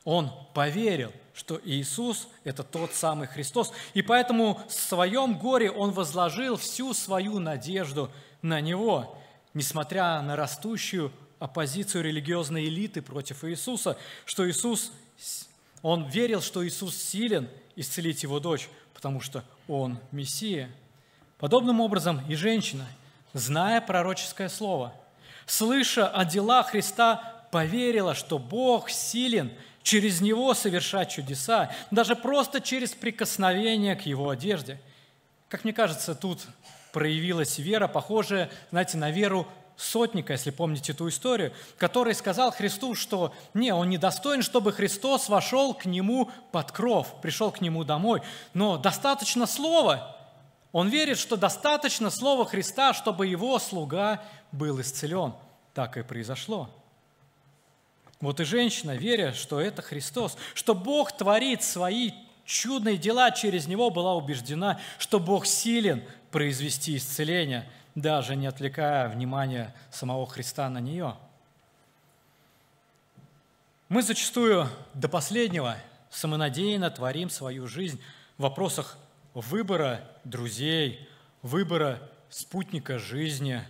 [0.05, 6.55] Он поверил, что Иисус– это тот самый Христос, и поэтому в своем горе он возложил
[6.55, 8.09] всю свою надежду
[8.41, 9.17] на Него,
[9.53, 14.91] несмотря на растущую оппозицию религиозной элиты против Иисуса, что Иисус
[15.81, 20.69] он верил, что Иисус силен исцелить его дочь, потому что он Мессия.
[21.37, 22.85] Подобным образом и женщина,
[23.33, 24.93] зная пророческое слово,
[25.45, 29.51] слыша о делах Христа, поверила, что Бог силен
[29.83, 34.81] через Него совершать чудеса, даже просто через прикосновение к Его одежде.
[35.47, 36.45] Как мне кажется, тут
[36.91, 43.33] проявилась вера, похожая, знаете, на веру сотника, если помните эту историю, который сказал Христу, что
[43.53, 48.21] не, он не достоин, чтобы Христос вошел к нему под кров, пришел к нему домой,
[48.53, 50.17] но достаточно слова.
[50.71, 55.33] Он верит, что достаточно слова Христа, чтобы его слуга был исцелен.
[55.73, 56.69] Так и произошло.
[58.19, 62.11] Вот и женщина, веря, что это Христос, что Бог творит свои
[62.45, 69.73] чудные дела через него, была убеждена, что Бог силен произвести исцеление– даже не отвлекая внимание
[69.89, 71.15] самого Христа на нее.
[73.89, 75.75] Мы зачастую до последнего
[76.11, 77.99] самонадеянно творим свою жизнь
[78.37, 78.99] в вопросах
[79.33, 81.09] выбора друзей,
[81.41, 83.63] выбора спутника жизни,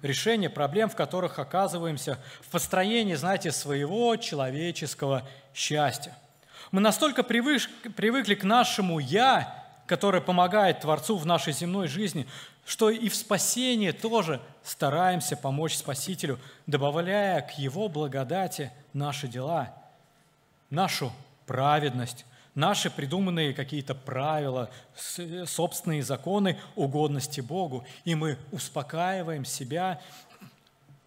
[0.00, 6.16] решения проблем, в которых оказываемся, в построении, знаете, своего человеческого счастья.
[6.70, 12.26] Мы настолько привыкли к нашему «я», которое помогает Творцу в нашей земной жизни,
[12.64, 19.72] что и в спасении тоже стараемся помочь Спасителю, добавляя к Его благодати наши дела,
[20.70, 21.12] нашу
[21.46, 24.68] праведность, наши придуманные какие-то правила,
[25.46, 27.84] собственные законы угодности Богу.
[28.04, 30.00] И мы успокаиваем себя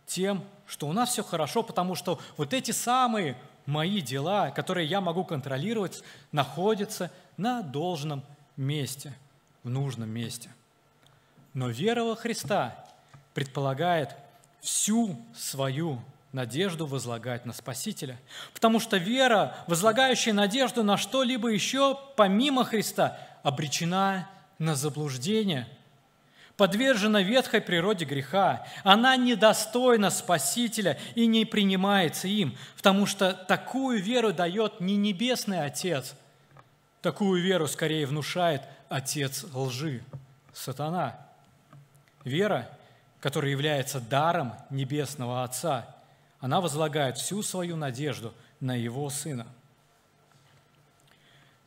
[0.06, 5.02] тем, что у нас все хорошо, потому что вот эти самые мои дела, которые я
[5.02, 8.39] могу контролировать, находятся на должном месте,
[9.64, 10.50] в нужном месте.
[11.54, 12.76] Но вера во Христа
[13.34, 14.16] предполагает
[14.60, 16.02] всю свою
[16.34, 18.20] надежду возлагать на Спасителя.
[18.54, 25.68] Потому что вера, возлагающая надежду на что-либо еще помимо Христа, обречена на заблуждение,
[26.58, 28.68] подвержена ветхой природе греха.
[28.84, 36.14] Она недостойна Спасителя и не принимается им, потому что такую веру дает не Небесный Отец,
[37.02, 40.04] Такую веру скорее внушает отец лжи,
[40.54, 41.18] сатана.
[42.26, 42.70] Вера,
[43.22, 45.96] которая является даром Небесного Отца,
[46.42, 49.48] она возлагает всю свою надежду на Его Сына.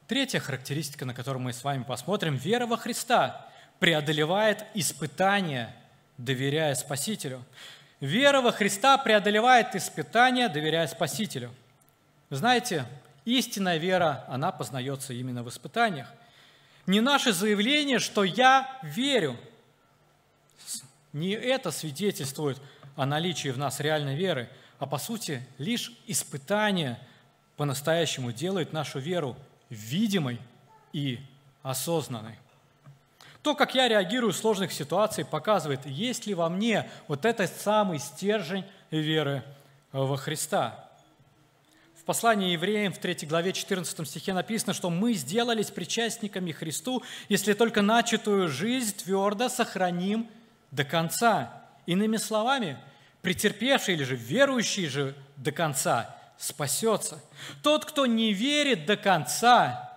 [0.07, 3.47] Третья характеристика, на которую мы с вами посмотрим, вера во Христа
[3.79, 5.75] преодолевает испытания,
[6.19, 7.43] доверяя Спасителю.
[8.01, 11.51] Вера во Христа преодолевает испытания, доверяя Спасителю.
[12.29, 12.85] Знаете,
[13.25, 16.09] Истинная вера, она познается именно в испытаниях.
[16.87, 19.37] Не наше заявление, что я верю.
[21.13, 22.61] Не это свидетельствует
[22.97, 26.99] о наличии в нас реальной веры, а по сути лишь испытание
[27.57, 29.37] по-настоящему делает нашу веру
[29.69, 30.41] видимой
[30.93, 31.21] и
[31.63, 32.39] осознанной.
[33.43, 37.99] То, как я реагирую в сложных ситуациях, показывает, есть ли во мне вот этот самый
[37.99, 39.43] стержень веры
[39.93, 40.89] во Христа.
[42.03, 47.53] В послании евреям в 3 главе 14 стихе написано, что мы сделались причастниками Христу, если
[47.53, 50.29] только начатую жизнь твердо сохраним
[50.73, 51.63] до конца.
[51.87, 52.77] Иными словами,
[53.21, 57.23] претерпевший или же верующий же до конца спасется.
[57.63, 59.93] Тот, кто не верит до конца,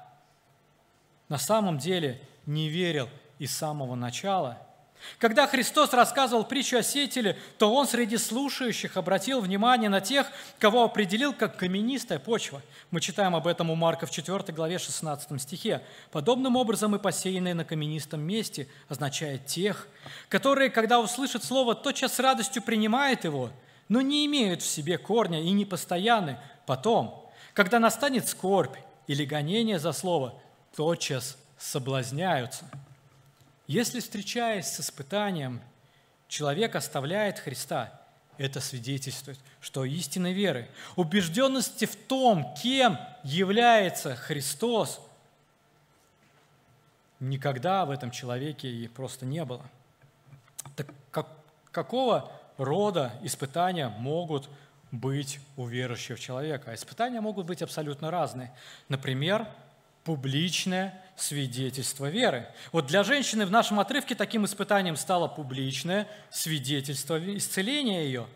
[1.27, 4.59] на самом деле не верил и с самого начала–
[5.17, 10.27] когда Христос рассказывал притчу о сеятеле, то Он среди слушающих обратил внимание на тех,
[10.59, 12.61] кого определил как каменистая почва.
[12.91, 15.81] Мы читаем об этом у Марка в 4 главе 16 стихе.
[16.11, 19.87] Подобным образом и посеянные на каменистом месте означает тех,
[20.29, 23.49] которые, когда услышат слово, тотчас с радостью принимают его,
[23.87, 26.37] но не имеют в себе корня и не постоянны.
[26.65, 28.75] Потом, когда настанет скорбь
[29.07, 30.39] или гонение за слово,
[30.75, 32.65] тотчас соблазняются–
[33.67, 35.61] если, встречаясь с испытанием,
[36.27, 37.99] человек оставляет Христа,
[38.37, 45.01] это свидетельствует, что истинной веры, убежденности в том, кем является Христос,
[47.19, 49.63] никогда в этом человеке и просто не было.
[50.75, 51.27] Так как,
[51.71, 54.49] какого рода испытания могут
[54.91, 56.73] быть у верующего человека?
[56.73, 58.53] Испытания могут быть абсолютно разные.
[58.89, 59.47] Например,
[60.05, 62.47] публичное свидетельство веры.
[62.71, 68.27] Вот для женщины в нашем отрывке таким испытанием стало публичное свидетельство исцеления ее.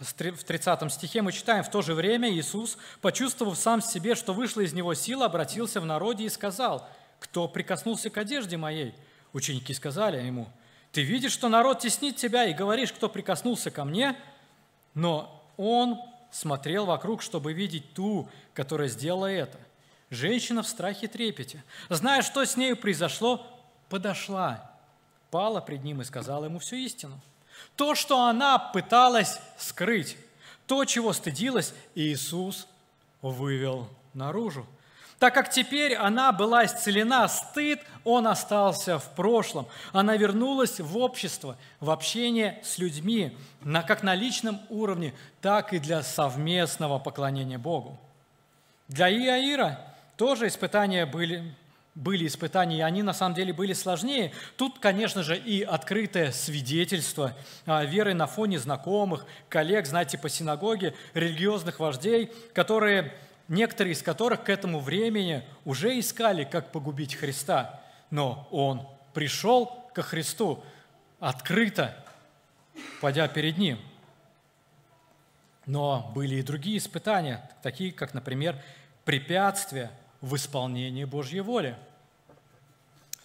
[0.00, 4.62] В 30 стихе мы читаем, «В то же время Иисус, почувствовав сам себе, что вышла
[4.62, 6.88] из него сила, обратился в народе и сказал,
[7.20, 8.94] «Кто прикоснулся к одежде моей?»
[9.32, 10.48] Ученики сказали ему,
[10.90, 14.16] «Ты видишь, что народ теснит тебя, и говоришь, кто прикоснулся ко мне?»
[14.94, 16.00] Но он
[16.32, 19.58] смотрел вокруг, чтобы видеть ту, которая сделала это.
[20.10, 23.46] Женщина в страхе трепете, зная, что с нею произошло,
[23.88, 24.68] подошла,
[25.30, 27.20] пала пред ним и сказала ему всю истину.
[27.76, 30.16] То, что она пыталась скрыть,
[30.66, 32.66] то, чего стыдилась, Иисус
[33.22, 34.66] вывел наружу.
[35.20, 39.68] Так как теперь она была исцелена, стыд, он остался в прошлом.
[39.92, 45.78] Она вернулась в общество, в общение с людьми, на, как на личном уровне, так и
[45.78, 47.98] для совместного поклонения Богу.
[48.88, 49.89] Для Иаира
[50.20, 51.54] тоже испытания были,
[51.94, 54.32] были испытания, и они на самом деле были сложнее.
[54.58, 60.92] Тут, конечно же, и открытое свидетельство а, веры на фоне знакомых, коллег, знаете, по синагоге,
[61.14, 63.14] религиозных вождей, которые,
[63.48, 67.80] некоторые из которых к этому времени уже искали, как погубить Христа.
[68.10, 70.62] Но Он пришел ко Христу
[71.18, 71.96] открыто,
[73.00, 73.78] пойдя перед Ним.
[75.64, 78.62] Но были и другие испытания, такие как, например,
[79.06, 81.76] препятствия– в исполнении Божьей воли.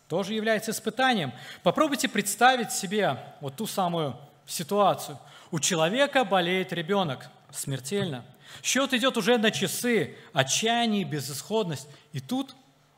[0.08, 1.34] Тоже является испытанием.
[1.64, 5.18] Попробуйте представить себе вот ту самую ситуацию.
[5.52, 8.24] У человека болеет ребенок смертельно.
[8.62, 11.88] Счет идет уже на часы, отчаяние, безысходность.
[12.14, 12.56] И тут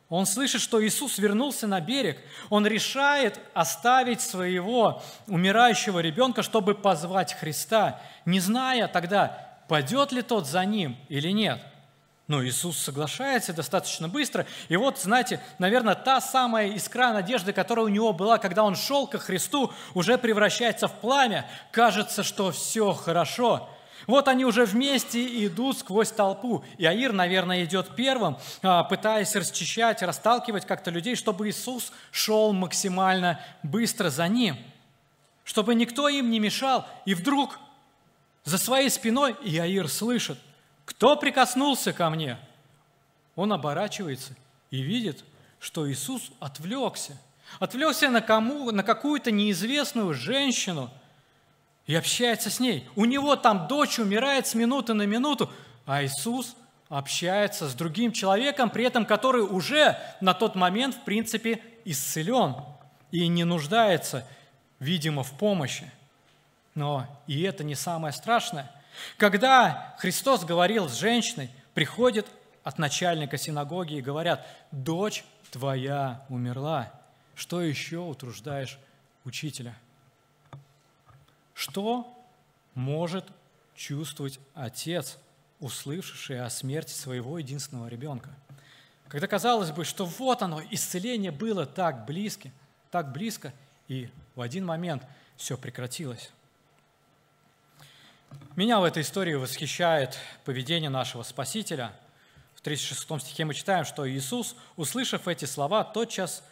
[0.08, 2.18] он слышит, что Иисус вернулся на берег.
[2.50, 10.46] Он решает оставить своего умирающего ребенка, чтобы позвать Христа, не зная тогда, пойдет ли тот
[10.46, 11.60] за ним или нет–
[12.28, 14.46] но Иисус соглашается достаточно быстро.
[14.68, 19.06] И вот, знаете, наверное, та самая искра надежды, которая у него была, когда он шел
[19.06, 21.48] ко Христу, уже превращается в пламя.
[21.72, 23.70] Кажется, что все хорошо.
[24.06, 26.62] Вот они уже вместе идут сквозь толпу.
[26.76, 33.40] И Аир, наверное, идет первым, а, пытаясь расчищать, расталкивать как-то людей, чтобы Иисус шел максимально
[33.62, 34.58] быстро за ним,
[35.44, 36.86] чтобы никто им не мешал.
[37.06, 37.58] И вдруг
[38.44, 40.38] за своей спиной Иаир слышит,
[40.88, 42.38] кто прикоснулся ко мне?
[43.36, 44.34] Он оборачивается
[44.70, 45.22] и видит,
[45.60, 47.14] что Иисус отвлекся.
[47.60, 50.90] Отвлекся на, кому, на какую-то неизвестную женщину
[51.86, 52.88] и общается с ней.
[52.96, 55.50] У него там дочь умирает с минуты на минуту,
[55.84, 56.56] а Иисус
[56.88, 62.56] общается с другим человеком, при этом который уже на тот момент, в принципе, исцелен
[63.10, 64.26] и не нуждается,
[64.80, 65.92] видимо, в помощи.
[66.74, 68.72] Но и это не самое страшное.
[69.16, 72.26] Когда Христос говорил с женщиной, приходит
[72.64, 76.92] от начальника синагоги и говорят, дочь твоя умерла,
[77.34, 78.78] что еще утруждаешь
[79.24, 79.74] учителя?
[81.54, 82.12] Что
[82.74, 83.24] может
[83.74, 85.18] чувствовать отец,
[85.60, 88.30] услышавший о смерти своего единственного ребенка?
[89.08, 92.50] Когда казалось бы, что вот оно, исцеление было так близко,
[92.90, 93.52] так близко,
[93.88, 95.02] и в один момент
[95.36, 96.30] все прекратилось.
[98.56, 101.92] Меня в этой истории восхищает поведение нашего Спасителя.
[102.54, 106.42] В 36 стихе мы читаем, что Иисус, услышав эти слова, тотчас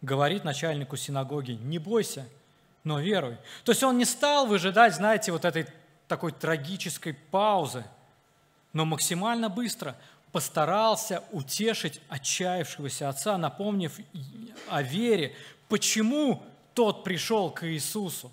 [0.00, 2.26] говорит начальнику синагоги, не бойся,
[2.84, 3.36] но веруй.
[3.64, 5.66] То есть он не стал выжидать, знаете, вот этой
[6.08, 7.84] такой трагической паузы,
[8.72, 9.96] но максимально быстро
[10.32, 13.98] постарался утешить отчаявшегося отца, напомнив
[14.68, 15.36] о вере,
[15.68, 16.42] почему
[16.74, 18.32] тот пришел к Иисусу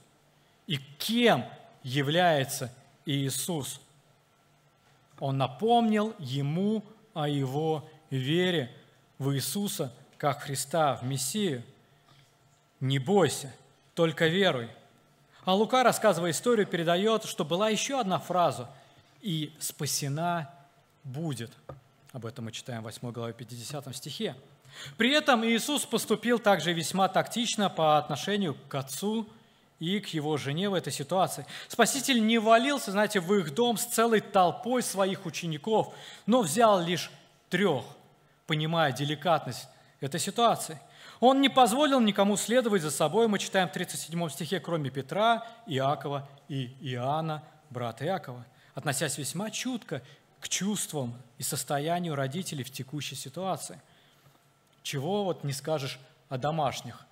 [0.66, 1.46] и кем
[1.84, 2.74] является
[3.10, 3.82] Иисус.
[5.20, 6.84] Он напомнил ему
[7.14, 8.72] о его вере
[9.18, 11.64] в Иисуса как Христа, в Мессию.
[12.80, 13.52] Не бойся,
[13.96, 14.70] только веруй.
[15.44, 18.70] А Лука, рассказывая историю, передает, что была еще одна фраза
[19.22, 20.54] «и спасена
[21.04, 21.52] будет».
[22.12, 24.36] Об этом мы читаем в 8 главе 50 стихе.
[24.98, 29.28] При этом Иисус поступил также весьма тактично по отношению к Отцу
[29.80, 31.46] и к его жене в этой ситуации.
[31.68, 35.94] Спаситель не валился, знаете, в их дом с целой толпой своих учеников,
[36.26, 37.12] но взял лишь
[37.50, 37.84] трех,
[38.46, 39.68] понимая деликатность
[40.02, 40.80] этой ситуации.
[41.20, 46.28] Он не позволил никому следовать за собой, мы читаем в 37 стихе, кроме Петра, Иакова
[46.48, 50.02] и Иоанна, брата Иакова, относясь весьма чутко
[50.40, 53.82] к чувствам и состоянию родителей в текущей ситуации.
[54.84, 56.00] Чего вот не скажешь
[56.30, 57.06] о домашних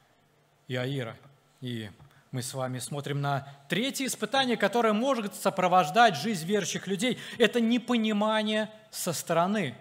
[0.70, 1.18] Иаира.
[1.60, 1.90] И
[2.38, 7.18] мы с вами смотрим на третье испытание, которое может сопровождать жизнь верующих людей.
[7.40, 9.76] Это непонимание со стороны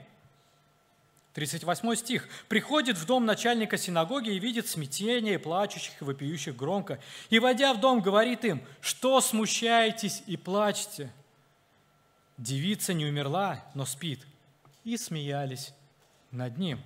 [1.34, 2.26] –38 стих.
[2.48, 6.98] «Приходит в дом начальника синагоги и видит смятение, плачущих и вопиющих громко.
[7.28, 11.12] И, войдя в дом, говорит им, что смущаетесь и плачете?
[12.38, 14.26] Девица не умерла, но спит».
[14.82, 15.74] И смеялись
[16.30, 16.80] над ним.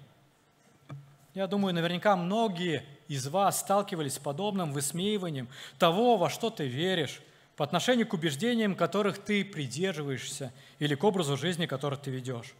[1.33, 5.49] Я думаю, наверняка многие из вас сталкивались с подобным высмеиванием
[5.79, 7.21] того, во что ты веришь,
[7.57, 12.55] по отношению к убеждениям, которых ты придерживаешься, или к образу жизни, который ты ведешь.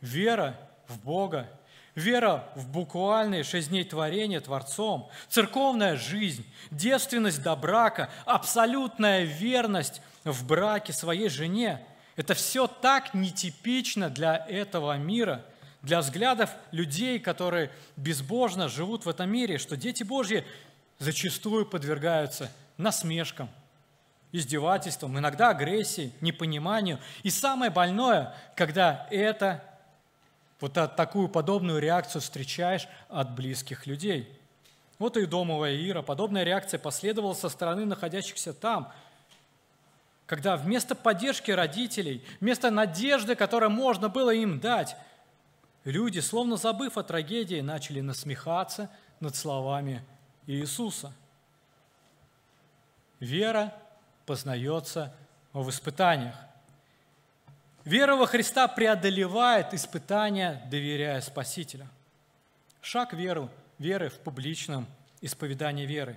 [0.00, 1.50] Вера в Бога,
[1.96, 10.46] вера в буквальные шесть дней творения Творцом, церковная жизнь, девственность до брака, абсолютная верность в
[10.46, 11.84] браке своей жене–
[12.18, 15.44] это все так нетипично для этого мира,
[15.88, 20.44] для взглядов людей, которые безбожно живут в этом мире, что дети Божьи
[20.98, 23.48] зачастую подвергаются насмешкам,
[24.30, 26.98] издевательствам, иногда агрессии, непониманию.
[27.22, 29.64] И самое больное, когда это
[30.60, 34.30] вот такую подобную реакцию встречаешь от близких людей.
[34.98, 36.02] Вот и домовая Ира.
[36.02, 38.92] Подобная реакция последовала со стороны находящихся там,
[40.26, 44.94] когда вместо поддержки родителей, вместо надежды, которую можно было им дать,
[45.88, 50.04] люди, словно забыв о трагедии, начали насмехаться над словами
[50.46, 51.12] Иисуса.
[53.20, 53.74] Вера
[54.26, 55.14] познается
[55.52, 56.36] в испытаниях.
[57.84, 61.88] Вера во Христа преодолевает испытания, доверяя Спасителю.
[62.82, 64.86] Шаг веру, веры в публичном
[65.22, 66.16] исповедании веры.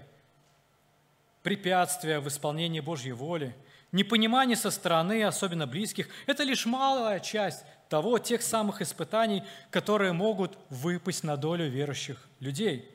[1.43, 3.55] Препятствия в исполнении Божьей воли,
[3.93, 10.57] непонимание со стороны, особенно близких, это лишь малая часть того, тех самых испытаний, которые могут
[10.69, 12.89] выпасть на долю верующих людей.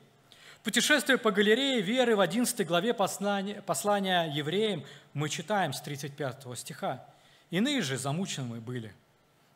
[0.63, 4.83] Путешествие по галерее веры в 11 главе послания, послания евреям
[5.13, 7.05] мы читаем с 35 стиха.
[7.51, 8.91] Иные же замученные были,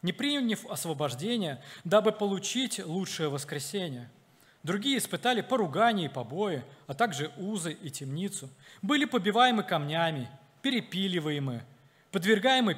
[0.04, 4.12] не приняв освобождения, дабы получить лучшее воскресение.
[4.62, 8.48] Другие испытали поругание и побои, а также узы и темницу.
[8.84, 10.30] Были побиваемы камнями,
[10.62, 11.64] перепиливаемы,
[12.12, 12.78] подвергаемы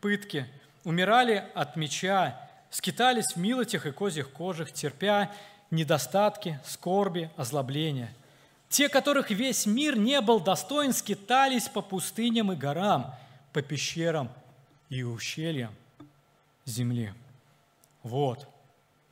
[0.00, 0.46] пытке,
[0.86, 5.30] умирали от меча, скитались в милотях и козьих кожах, терпя
[5.70, 8.08] недостатки, скорби, озлобления.
[8.70, 13.14] Те, которых весь мир не был достоин, скитались по пустыням и горам–
[13.56, 14.30] по пещерам
[14.90, 15.74] и ущельям
[16.66, 17.14] земли.
[18.02, 18.46] Вот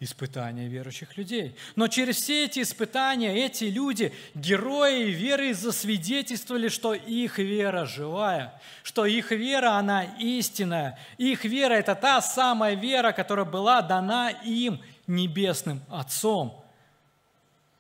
[0.01, 1.57] испытания верующих людей.
[1.77, 9.07] Но через все эти испытания эти люди, герои веры, засвидетельствовали, что их вера живая, что
[9.07, 10.99] их вера, она истинная.
[11.19, 16.65] Их вера– это та самая вера, которая была дана им небесным Отцом.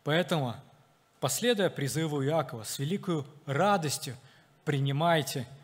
[0.05, 0.55] Поэтому,
[1.21, 4.17] последуя призыву Иакова, с великой радостью
[4.65, 5.47] принимайте–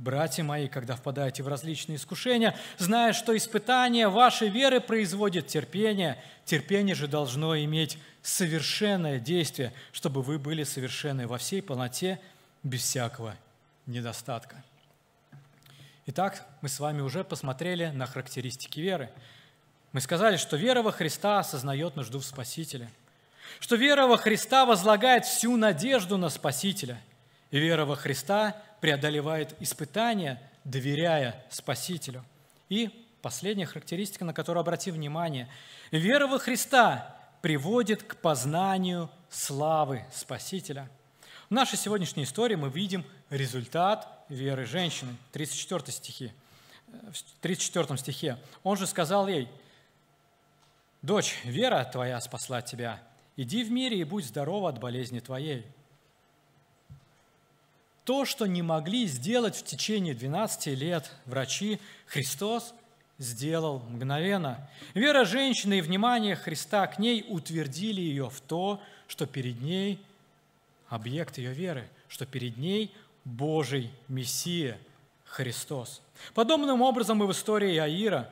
[0.00, 6.94] Братья мои, когда впадаете в различные искушения, зная, что испытание вашей веры производит терпение, терпение
[6.94, 12.18] же должно иметь совершенное действие, чтобы вы были совершенны во всей полноте,
[12.62, 13.36] без всякого
[13.84, 14.64] недостатка.
[16.06, 19.10] Итак, мы с вами уже посмотрели на характеристики веры.
[19.92, 22.88] Мы сказали, что вера во Христа осознает нужду в Спасителе,
[23.58, 26.98] что вера во Христа возлагает всю надежду на Спасителя,
[27.58, 32.24] вера во Христа– преодолевает испытания, доверяя Спасителю.
[32.68, 32.90] И
[33.22, 35.48] последняя характеристика, на которую обрати внимание.
[35.90, 40.88] Вера во Христа приводит к познанию славы Спасителя.
[41.48, 45.16] В нашей сегодняшней истории мы видим результат веры женщины.
[45.32, 46.32] 34 стихи.
[46.86, 48.38] В 34 стихе.
[48.62, 49.48] Он же сказал ей,
[51.02, 53.00] «Дочь, вера твоя спасла тебя.
[53.36, 55.66] Иди в мире и будь здорова от болезни твоей».
[58.10, 62.74] То, что не могли сделать в течение 12 лет врачи, Христос
[63.18, 64.68] сделал мгновенно.
[64.94, 70.00] Вера женщины и внимание Христа к ней утвердили ее в то, что перед ней
[70.88, 72.92] объект ее веры, что перед ней
[73.24, 74.76] Божий Мессия
[75.24, 76.02] Христос.
[76.34, 78.28] Подобным образом и в истории Аира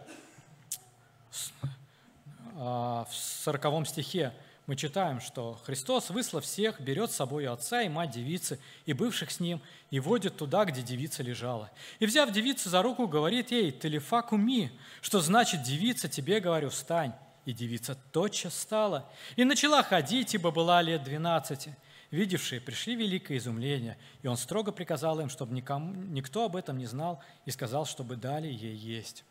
[2.56, 4.32] а, в 40 стихе
[4.68, 9.30] мы читаем, что Христос, выслав всех, берет с собой отца и мать девицы, и бывших
[9.30, 11.70] с ним, и водит туда, где девица лежала.
[12.00, 17.14] И, взяв девицу за руку, говорит ей, «Телефа куми», что значит «девица, тебе говорю, встань».
[17.46, 21.74] И девица тотчас встала и начала ходить, ибо была лет двенадцати.
[22.10, 26.84] Видевшие пришли великое изумление, и он строго приказал им, чтобы никому, никто об этом не
[26.84, 29.24] знал, и сказал, чтобы дали ей есть.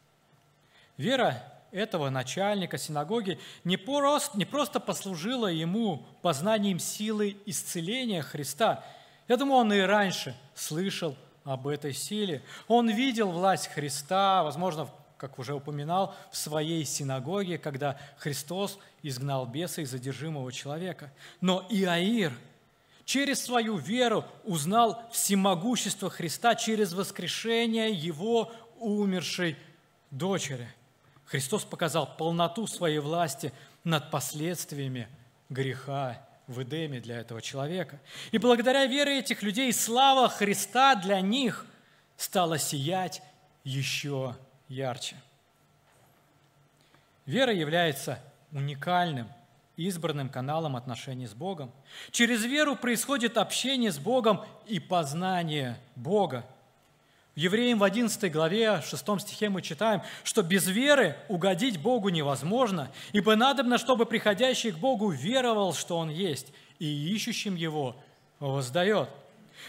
[0.98, 8.84] Вера этого начальника синагоги не просто, не просто послужила ему познанием силы исцеления Христа.
[9.28, 12.42] Я думаю, он и раньше слышал об этой силе.
[12.68, 19.82] Он видел власть Христа, возможно, как уже упоминал, в своей синагоге, когда Христос изгнал беса
[19.82, 21.12] из задержимого человека.
[21.42, 22.34] Но Иаир
[23.06, 29.56] через свою веру узнал всемогущество Христа через воскрешение его умершей
[30.12, 30.68] дочери.
[31.28, 33.54] Христос показал полноту своей власти
[33.84, 35.10] над последствиями
[35.50, 38.00] греха в Эдеме для этого человека.
[38.32, 41.66] И благодаря вере этих людей слава Христа для них
[42.16, 43.22] стала сиять
[43.66, 44.36] еще
[44.70, 45.18] ярче.
[47.26, 48.20] Вера является
[48.54, 49.28] уникальным,
[49.76, 51.74] избранным каналом отношений с Богом.
[52.12, 56.46] Через веру происходит общение с Богом и познание Бога–
[57.38, 63.36] Евреям в 11 главе, 6 стихе мы читаем, что без веры угодить Богу невозможно, ибо
[63.36, 67.96] надобно, чтобы приходящий к Богу веровал, что Он есть, и ищущим Его
[68.40, 69.08] воздает.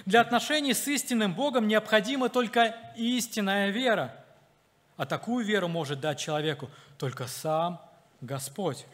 [0.07, 4.15] Для отношений с истинным Богом необходима только истинная вера,
[4.97, 7.83] а такую веру может дать человеку только сам
[8.23, 8.87] Господь.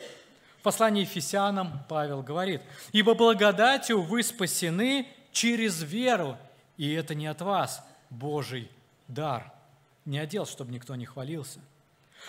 [0.58, 2.60] В послании Ефесянам Павел говорит,
[2.90, 6.36] «Ибо благодатью вы спасены через веру,
[6.76, 7.80] и это не от вас,
[8.18, 8.70] Божий
[9.08, 9.52] дар.
[10.04, 11.60] Не одел, чтобы никто не хвалился.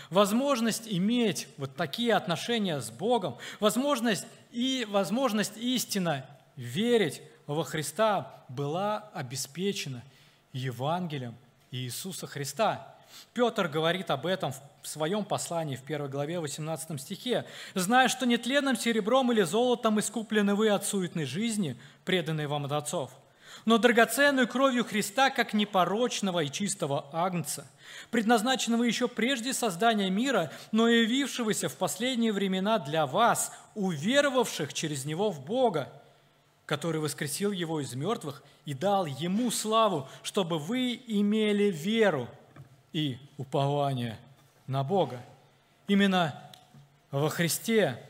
[0.09, 6.25] Возможность иметь вот такие отношения с Богом, возможность, и, возможность истинно
[6.55, 10.03] верить во Христа была обеспечена
[10.53, 11.35] Евангелием
[11.71, 12.95] Иисуса Христа.
[13.33, 17.45] Петр говорит об этом в своем послании в первой главе 18 стихе.
[17.73, 23.11] «Зная, что нетленным серебром или золотом искуплены вы от суетной жизни, преданные вам от отцов,
[23.63, 27.65] но драгоценную кровью Христа, как непорочного и чистого агнца,
[28.11, 35.31] предназначенного еще прежде создания мира, но явившегося в последние времена для вас, уверовавших через Него
[35.31, 35.89] в Бога,
[36.65, 42.27] который воскресил Его из мертвых и дал Ему славу, чтобы вы имели веру
[42.91, 44.17] и упование
[44.67, 45.21] на Бога.
[45.87, 46.41] Именно
[47.11, 48.01] во Христе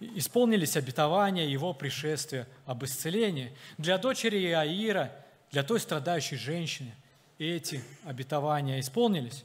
[0.00, 3.52] исполнились обетования Его пришествия об исцелении.
[3.78, 5.12] Для дочери Иаира,
[5.50, 6.92] для той страдающей женщины,
[7.38, 9.44] эти обетования исполнились.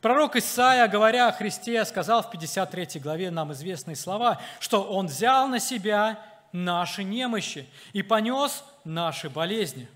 [0.00, 5.48] Пророк Исаия, говоря о Христе, сказал в 53 главе нам известные слова, что Он взял
[5.48, 9.88] на себя наши немощи и понес наши болезни.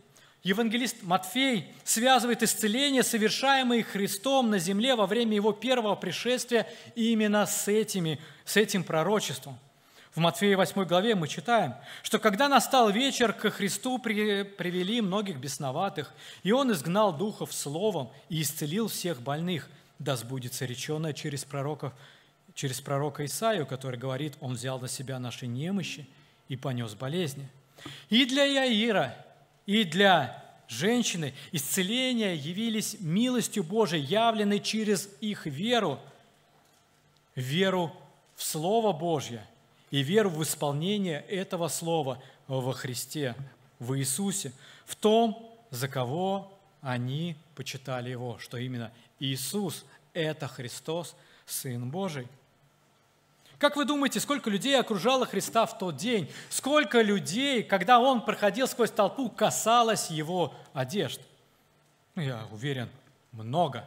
[0.42, 7.68] Евангелист Матфей связывает исцеление, совершаемое Христом на земле во время Его первого пришествия, именно с,
[7.68, 9.58] этими, с этим пророчеством.
[10.14, 15.36] В Матфея 8 главе мы читаем, что когда настал вечер, ко Христу при, привели многих
[15.36, 16.12] бесноватых,
[16.42, 19.68] и Он изгнал духов словом и исцелил всех больных.
[19.98, 21.92] Да сбудется реченное через, пророков,
[22.54, 26.08] через пророка Исаию, который говорит, Он взял на себя наши немощи
[26.48, 27.48] и понес болезни.
[28.08, 29.14] И для Яира,
[29.66, 35.98] и для женщины исцеления явились милостью Божией, явленной через их веру,
[37.34, 37.92] веру
[38.36, 39.46] в Слово Божье
[39.90, 43.34] и веру в исполнение этого Слова во Христе,
[43.78, 44.52] в Иисусе,
[44.86, 49.84] в том, за кого они почитали Его, что именно Иисус–
[50.14, 51.14] это Христос,
[51.46, 52.26] Сын Божий–
[53.60, 56.32] как вы думаете, сколько людей окружало Христа в тот день?
[56.48, 61.20] Сколько людей, когда Он проходил сквозь толпу, касалось Его одежд?
[62.14, 62.88] Ну, я уверен,
[63.32, 63.86] много.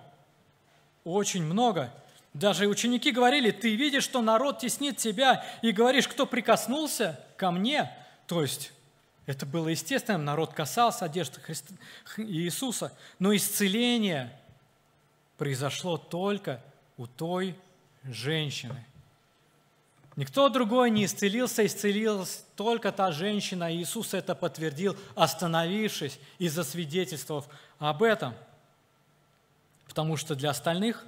[1.04, 1.92] Очень много.
[2.36, 7.92] Даже ученики говорили, ты видишь, что народ теснит тебя, и говоришь, кто прикоснулся ко мне.
[8.28, 8.72] То есть
[9.26, 11.74] это было естественным, народ касался одежды Христа,
[12.18, 12.94] Иисуса.
[13.18, 14.40] Но исцеление
[15.40, 16.62] произошло только
[16.96, 17.56] у той
[18.04, 18.86] женщины–
[20.16, 23.74] Никто другой не исцелился, исцелилась только та женщина.
[23.74, 27.48] Иисус это подтвердил, остановившись и засвидетельствовав
[27.80, 28.36] об этом.
[29.88, 31.04] Потому что для остальных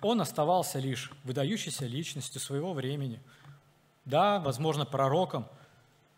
[0.00, 3.20] он оставался лишь выдающейся личностью своего времени.
[4.04, 5.46] Да, возможно, пророком,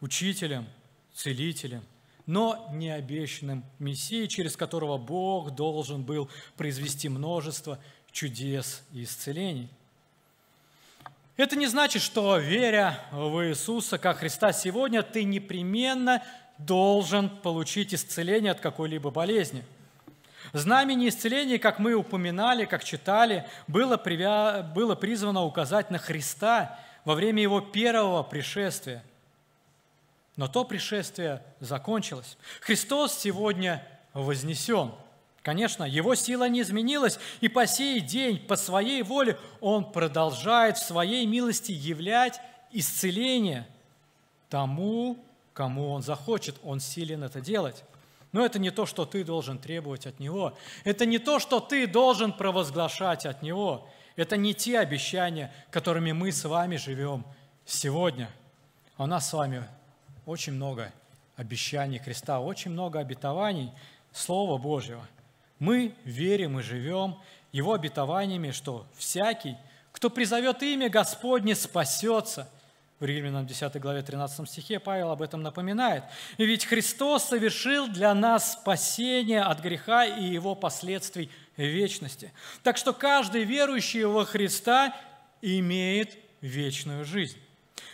[0.01, 0.69] учителем,
[1.13, 1.83] целителем,
[2.27, 7.81] но не обещанным Мессией, через которого Бог должен был произвести множество
[8.13, 9.69] чудес и исцелений.
[11.41, 16.23] Это не значит, что веря в Иисуса как Христа сегодня, ты непременно
[16.59, 19.65] должен получить исцеление от какой-либо болезни.
[20.53, 24.71] Знамение исцеления, как мы упоминали, как читали, было, привя...
[24.75, 29.03] было призвано указать на Христа во время Его первого пришествия.
[30.37, 32.37] Но то пришествие закончилось.
[32.61, 33.83] Христос сегодня
[34.13, 34.93] вознесен–
[35.43, 40.85] Конечно, его сила не изменилась, и по сей день, по своей воле, он продолжает в
[40.85, 42.41] своей милости являть
[42.73, 43.67] исцеление
[44.51, 45.19] тому,
[45.55, 46.57] кому он захочет.
[46.63, 47.85] Он силен это делать.
[48.33, 50.57] Но это не то, что ты должен требовать от него.
[50.85, 53.89] Это не то, что ты должен провозглашать от него.
[54.17, 57.25] Это не те обещания, которыми мы с вами живем
[57.65, 58.31] сегодня.
[58.99, 59.65] А у нас с вами
[60.27, 60.93] очень много
[61.37, 63.73] обещаний Христа, очень много обетований
[64.13, 65.09] Слова Божьего–
[65.61, 67.17] мы верим и живем
[67.53, 69.57] Его обетованиями, что всякий,
[69.93, 72.51] кто призовет имя Господне, спасется.
[72.99, 76.05] В Римлянам 10 главе 13 стихе Павел об этом напоминает.
[76.37, 82.33] И ведь Христос совершил для нас спасение от греха и его последствий вечности.
[82.63, 84.95] Так что каждый верующий во Христа
[85.41, 87.39] имеет вечную жизнь.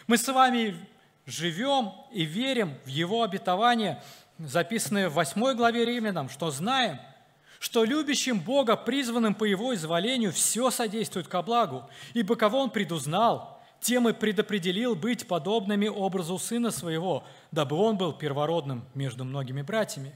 [0.09, 0.77] Мы с вами
[1.25, 4.03] живем и верим в Его обетование,
[4.39, 7.01] записанное в 8 главе Римлянам, что знаем–
[7.59, 11.85] что любящим Бога, призванным по Его изволению, все содействует ко благу,
[12.15, 18.13] ибо кого Он предузнал, тем и предопределил быть подобными образу Сына Своего, дабы Он был
[18.13, 20.15] первородным между многими братьями.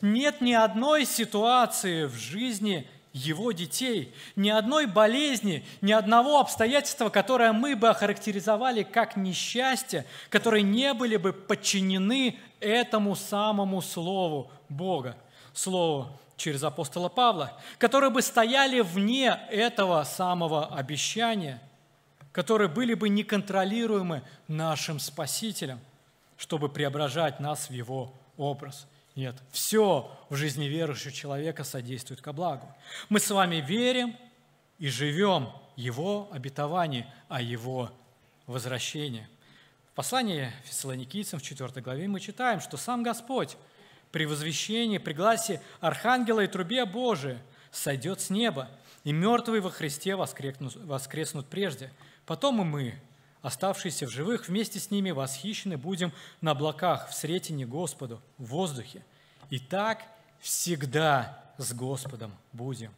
[0.00, 7.52] Нет ни одной ситуации в жизни его детей, ни одной болезни, ни одного обстоятельства, которое
[7.52, 15.16] мы бы охарактеризовали как несчастье, которые не были бы подчинены этому самому Слову Бога,
[15.52, 21.60] Слову через апостола Павла, которые бы стояли вне этого самого обещания,
[22.32, 25.80] которые были бы неконтролируемы нашим Спасителем,
[26.38, 28.86] чтобы преображать нас в Его образ.
[29.16, 32.72] Нет, все в жизни верующего человека содействует ко благу.
[33.08, 34.16] Мы с вами верим
[34.78, 37.90] и живем Его обетование о Его
[38.46, 39.28] возвращении.
[39.90, 43.56] В послании Фессалоникийцам в 4 главе мы читаем, что сам Господь
[44.12, 47.38] при возвещении, при гласе Архангела и трубе Божией
[47.70, 48.68] сойдет с неба,
[49.04, 51.90] и мертвые во Христе воскреснут, воскреснут прежде.
[52.26, 53.00] Потом и мы,
[53.42, 59.02] оставшиеся в живых, вместе с ними восхищены будем на облаках в сретине Господу, в воздухе.
[59.50, 60.02] И так
[60.40, 62.92] всегда с Господом будем.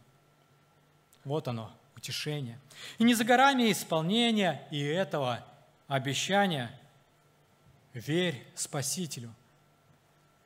[1.24, 2.58] Вот оно, утешение.
[2.98, 5.44] И не за горами исполнения и этого
[5.86, 6.76] обещания.
[7.92, 9.34] Верь Спасителю,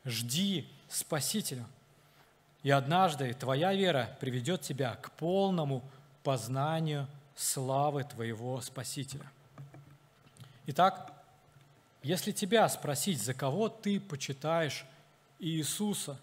[0.05, 1.66] жди Спасителя.
[2.62, 5.82] И однажды твоя вера приведет тебя к полному
[6.22, 9.30] познанию славы твоего Спасителя.
[10.66, 11.12] Итак,
[12.02, 14.84] если тебя спросить, за кого ты почитаешь
[15.38, 16.18] Иисуса,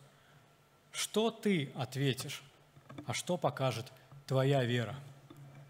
[0.92, 2.44] что ты ответишь,
[3.06, 3.92] а что покажет
[4.26, 4.96] твоя вера?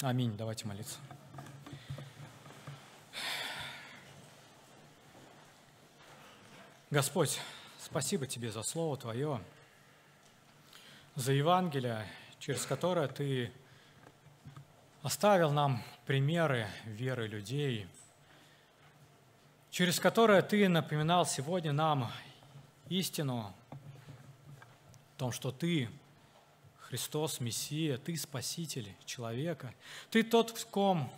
[0.01, 0.35] Аминь.
[0.37, 0.97] Давайте молиться.
[6.89, 7.39] Господь,
[7.91, 9.41] спасибо Тебе за Слово Твое,
[11.15, 12.07] за Евангелие,
[12.39, 13.51] через которое Ты
[15.03, 17.85] оставил нам примеры веры людей,
[19.71, 22.09] через которое Ты напоминал сегодня нам
[22.87, 23.75] истину о
[25.17, 25.89] том, что Ты
[26.79, 29.73] Христос, Мессия, Ты Спаситель человека,
[30.11, 31.11] Ты тот, в ком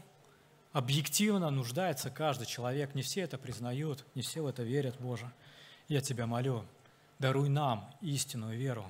[0.71, 2.95] объективно нуждается каждый человек.
[2.95, 5.31] Не все это признают, не все в это верят, Боже.
[5.93, 6.65] Я Тебя молю,
[7.19, 8.83] даруй нам истинную веру.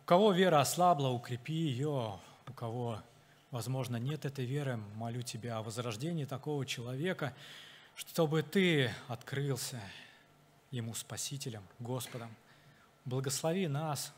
[0.00, 2.18] У кого вера ослабла, укрепи ее.
[2.46, 3.02] У кого,
[3.50, 7.34] возможно, нет этой веры, молю Тебя о возрождении такого человека,
[7.96, 9.78] чтобы Ты открылся
[10.70, 12.34] ему Спасителем, Господом.
[13.04, 14.14] Благослови нас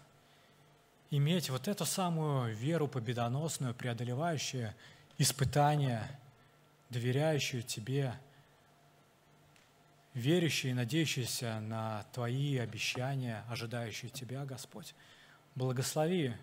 [1.10, 4.72] иметь вот эту самую веру победоносную, преодолевающую
[5.18, 6.16] испытания,
[6.90, 8.14] доверяющую Тебе–
[10.14, 14.94] верящие и надеющиеся на Твои обещания, ожидающие Тебя, Господь.
[15.54, 16.34] Благослови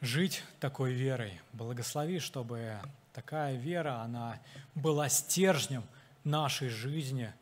[0.00, 1.40] жить такой верой.
[1.52, 2.78] Благослови, чтобы
[3.12, 4.40] такая вера, она
[4.74, 5.84] была стержнем
[6.24, 7.32] нашей жизни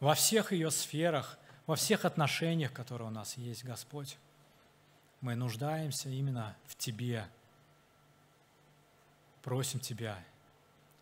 [0.00, 4.18] во всех ее сферах, во всех отношениях, которые у нас есть, Господь.
[5.20, 7.26] Мы нуждаемся именно в Тебе.
[9.42, 10.18] Просим Тебя,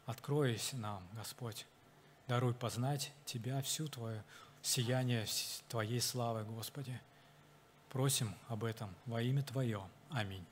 [0.06, 1.66] откройся нам, Господь.
[2.30, 4.22] Даруй познать Тебя, всю Твое
[4.62, 5.26] сияние
[5.68, 7.00] Твоей славы, Господи.
[7.88, 9.82] Просим об этом во имя Твое.
[10.10, 10.46] Аминь.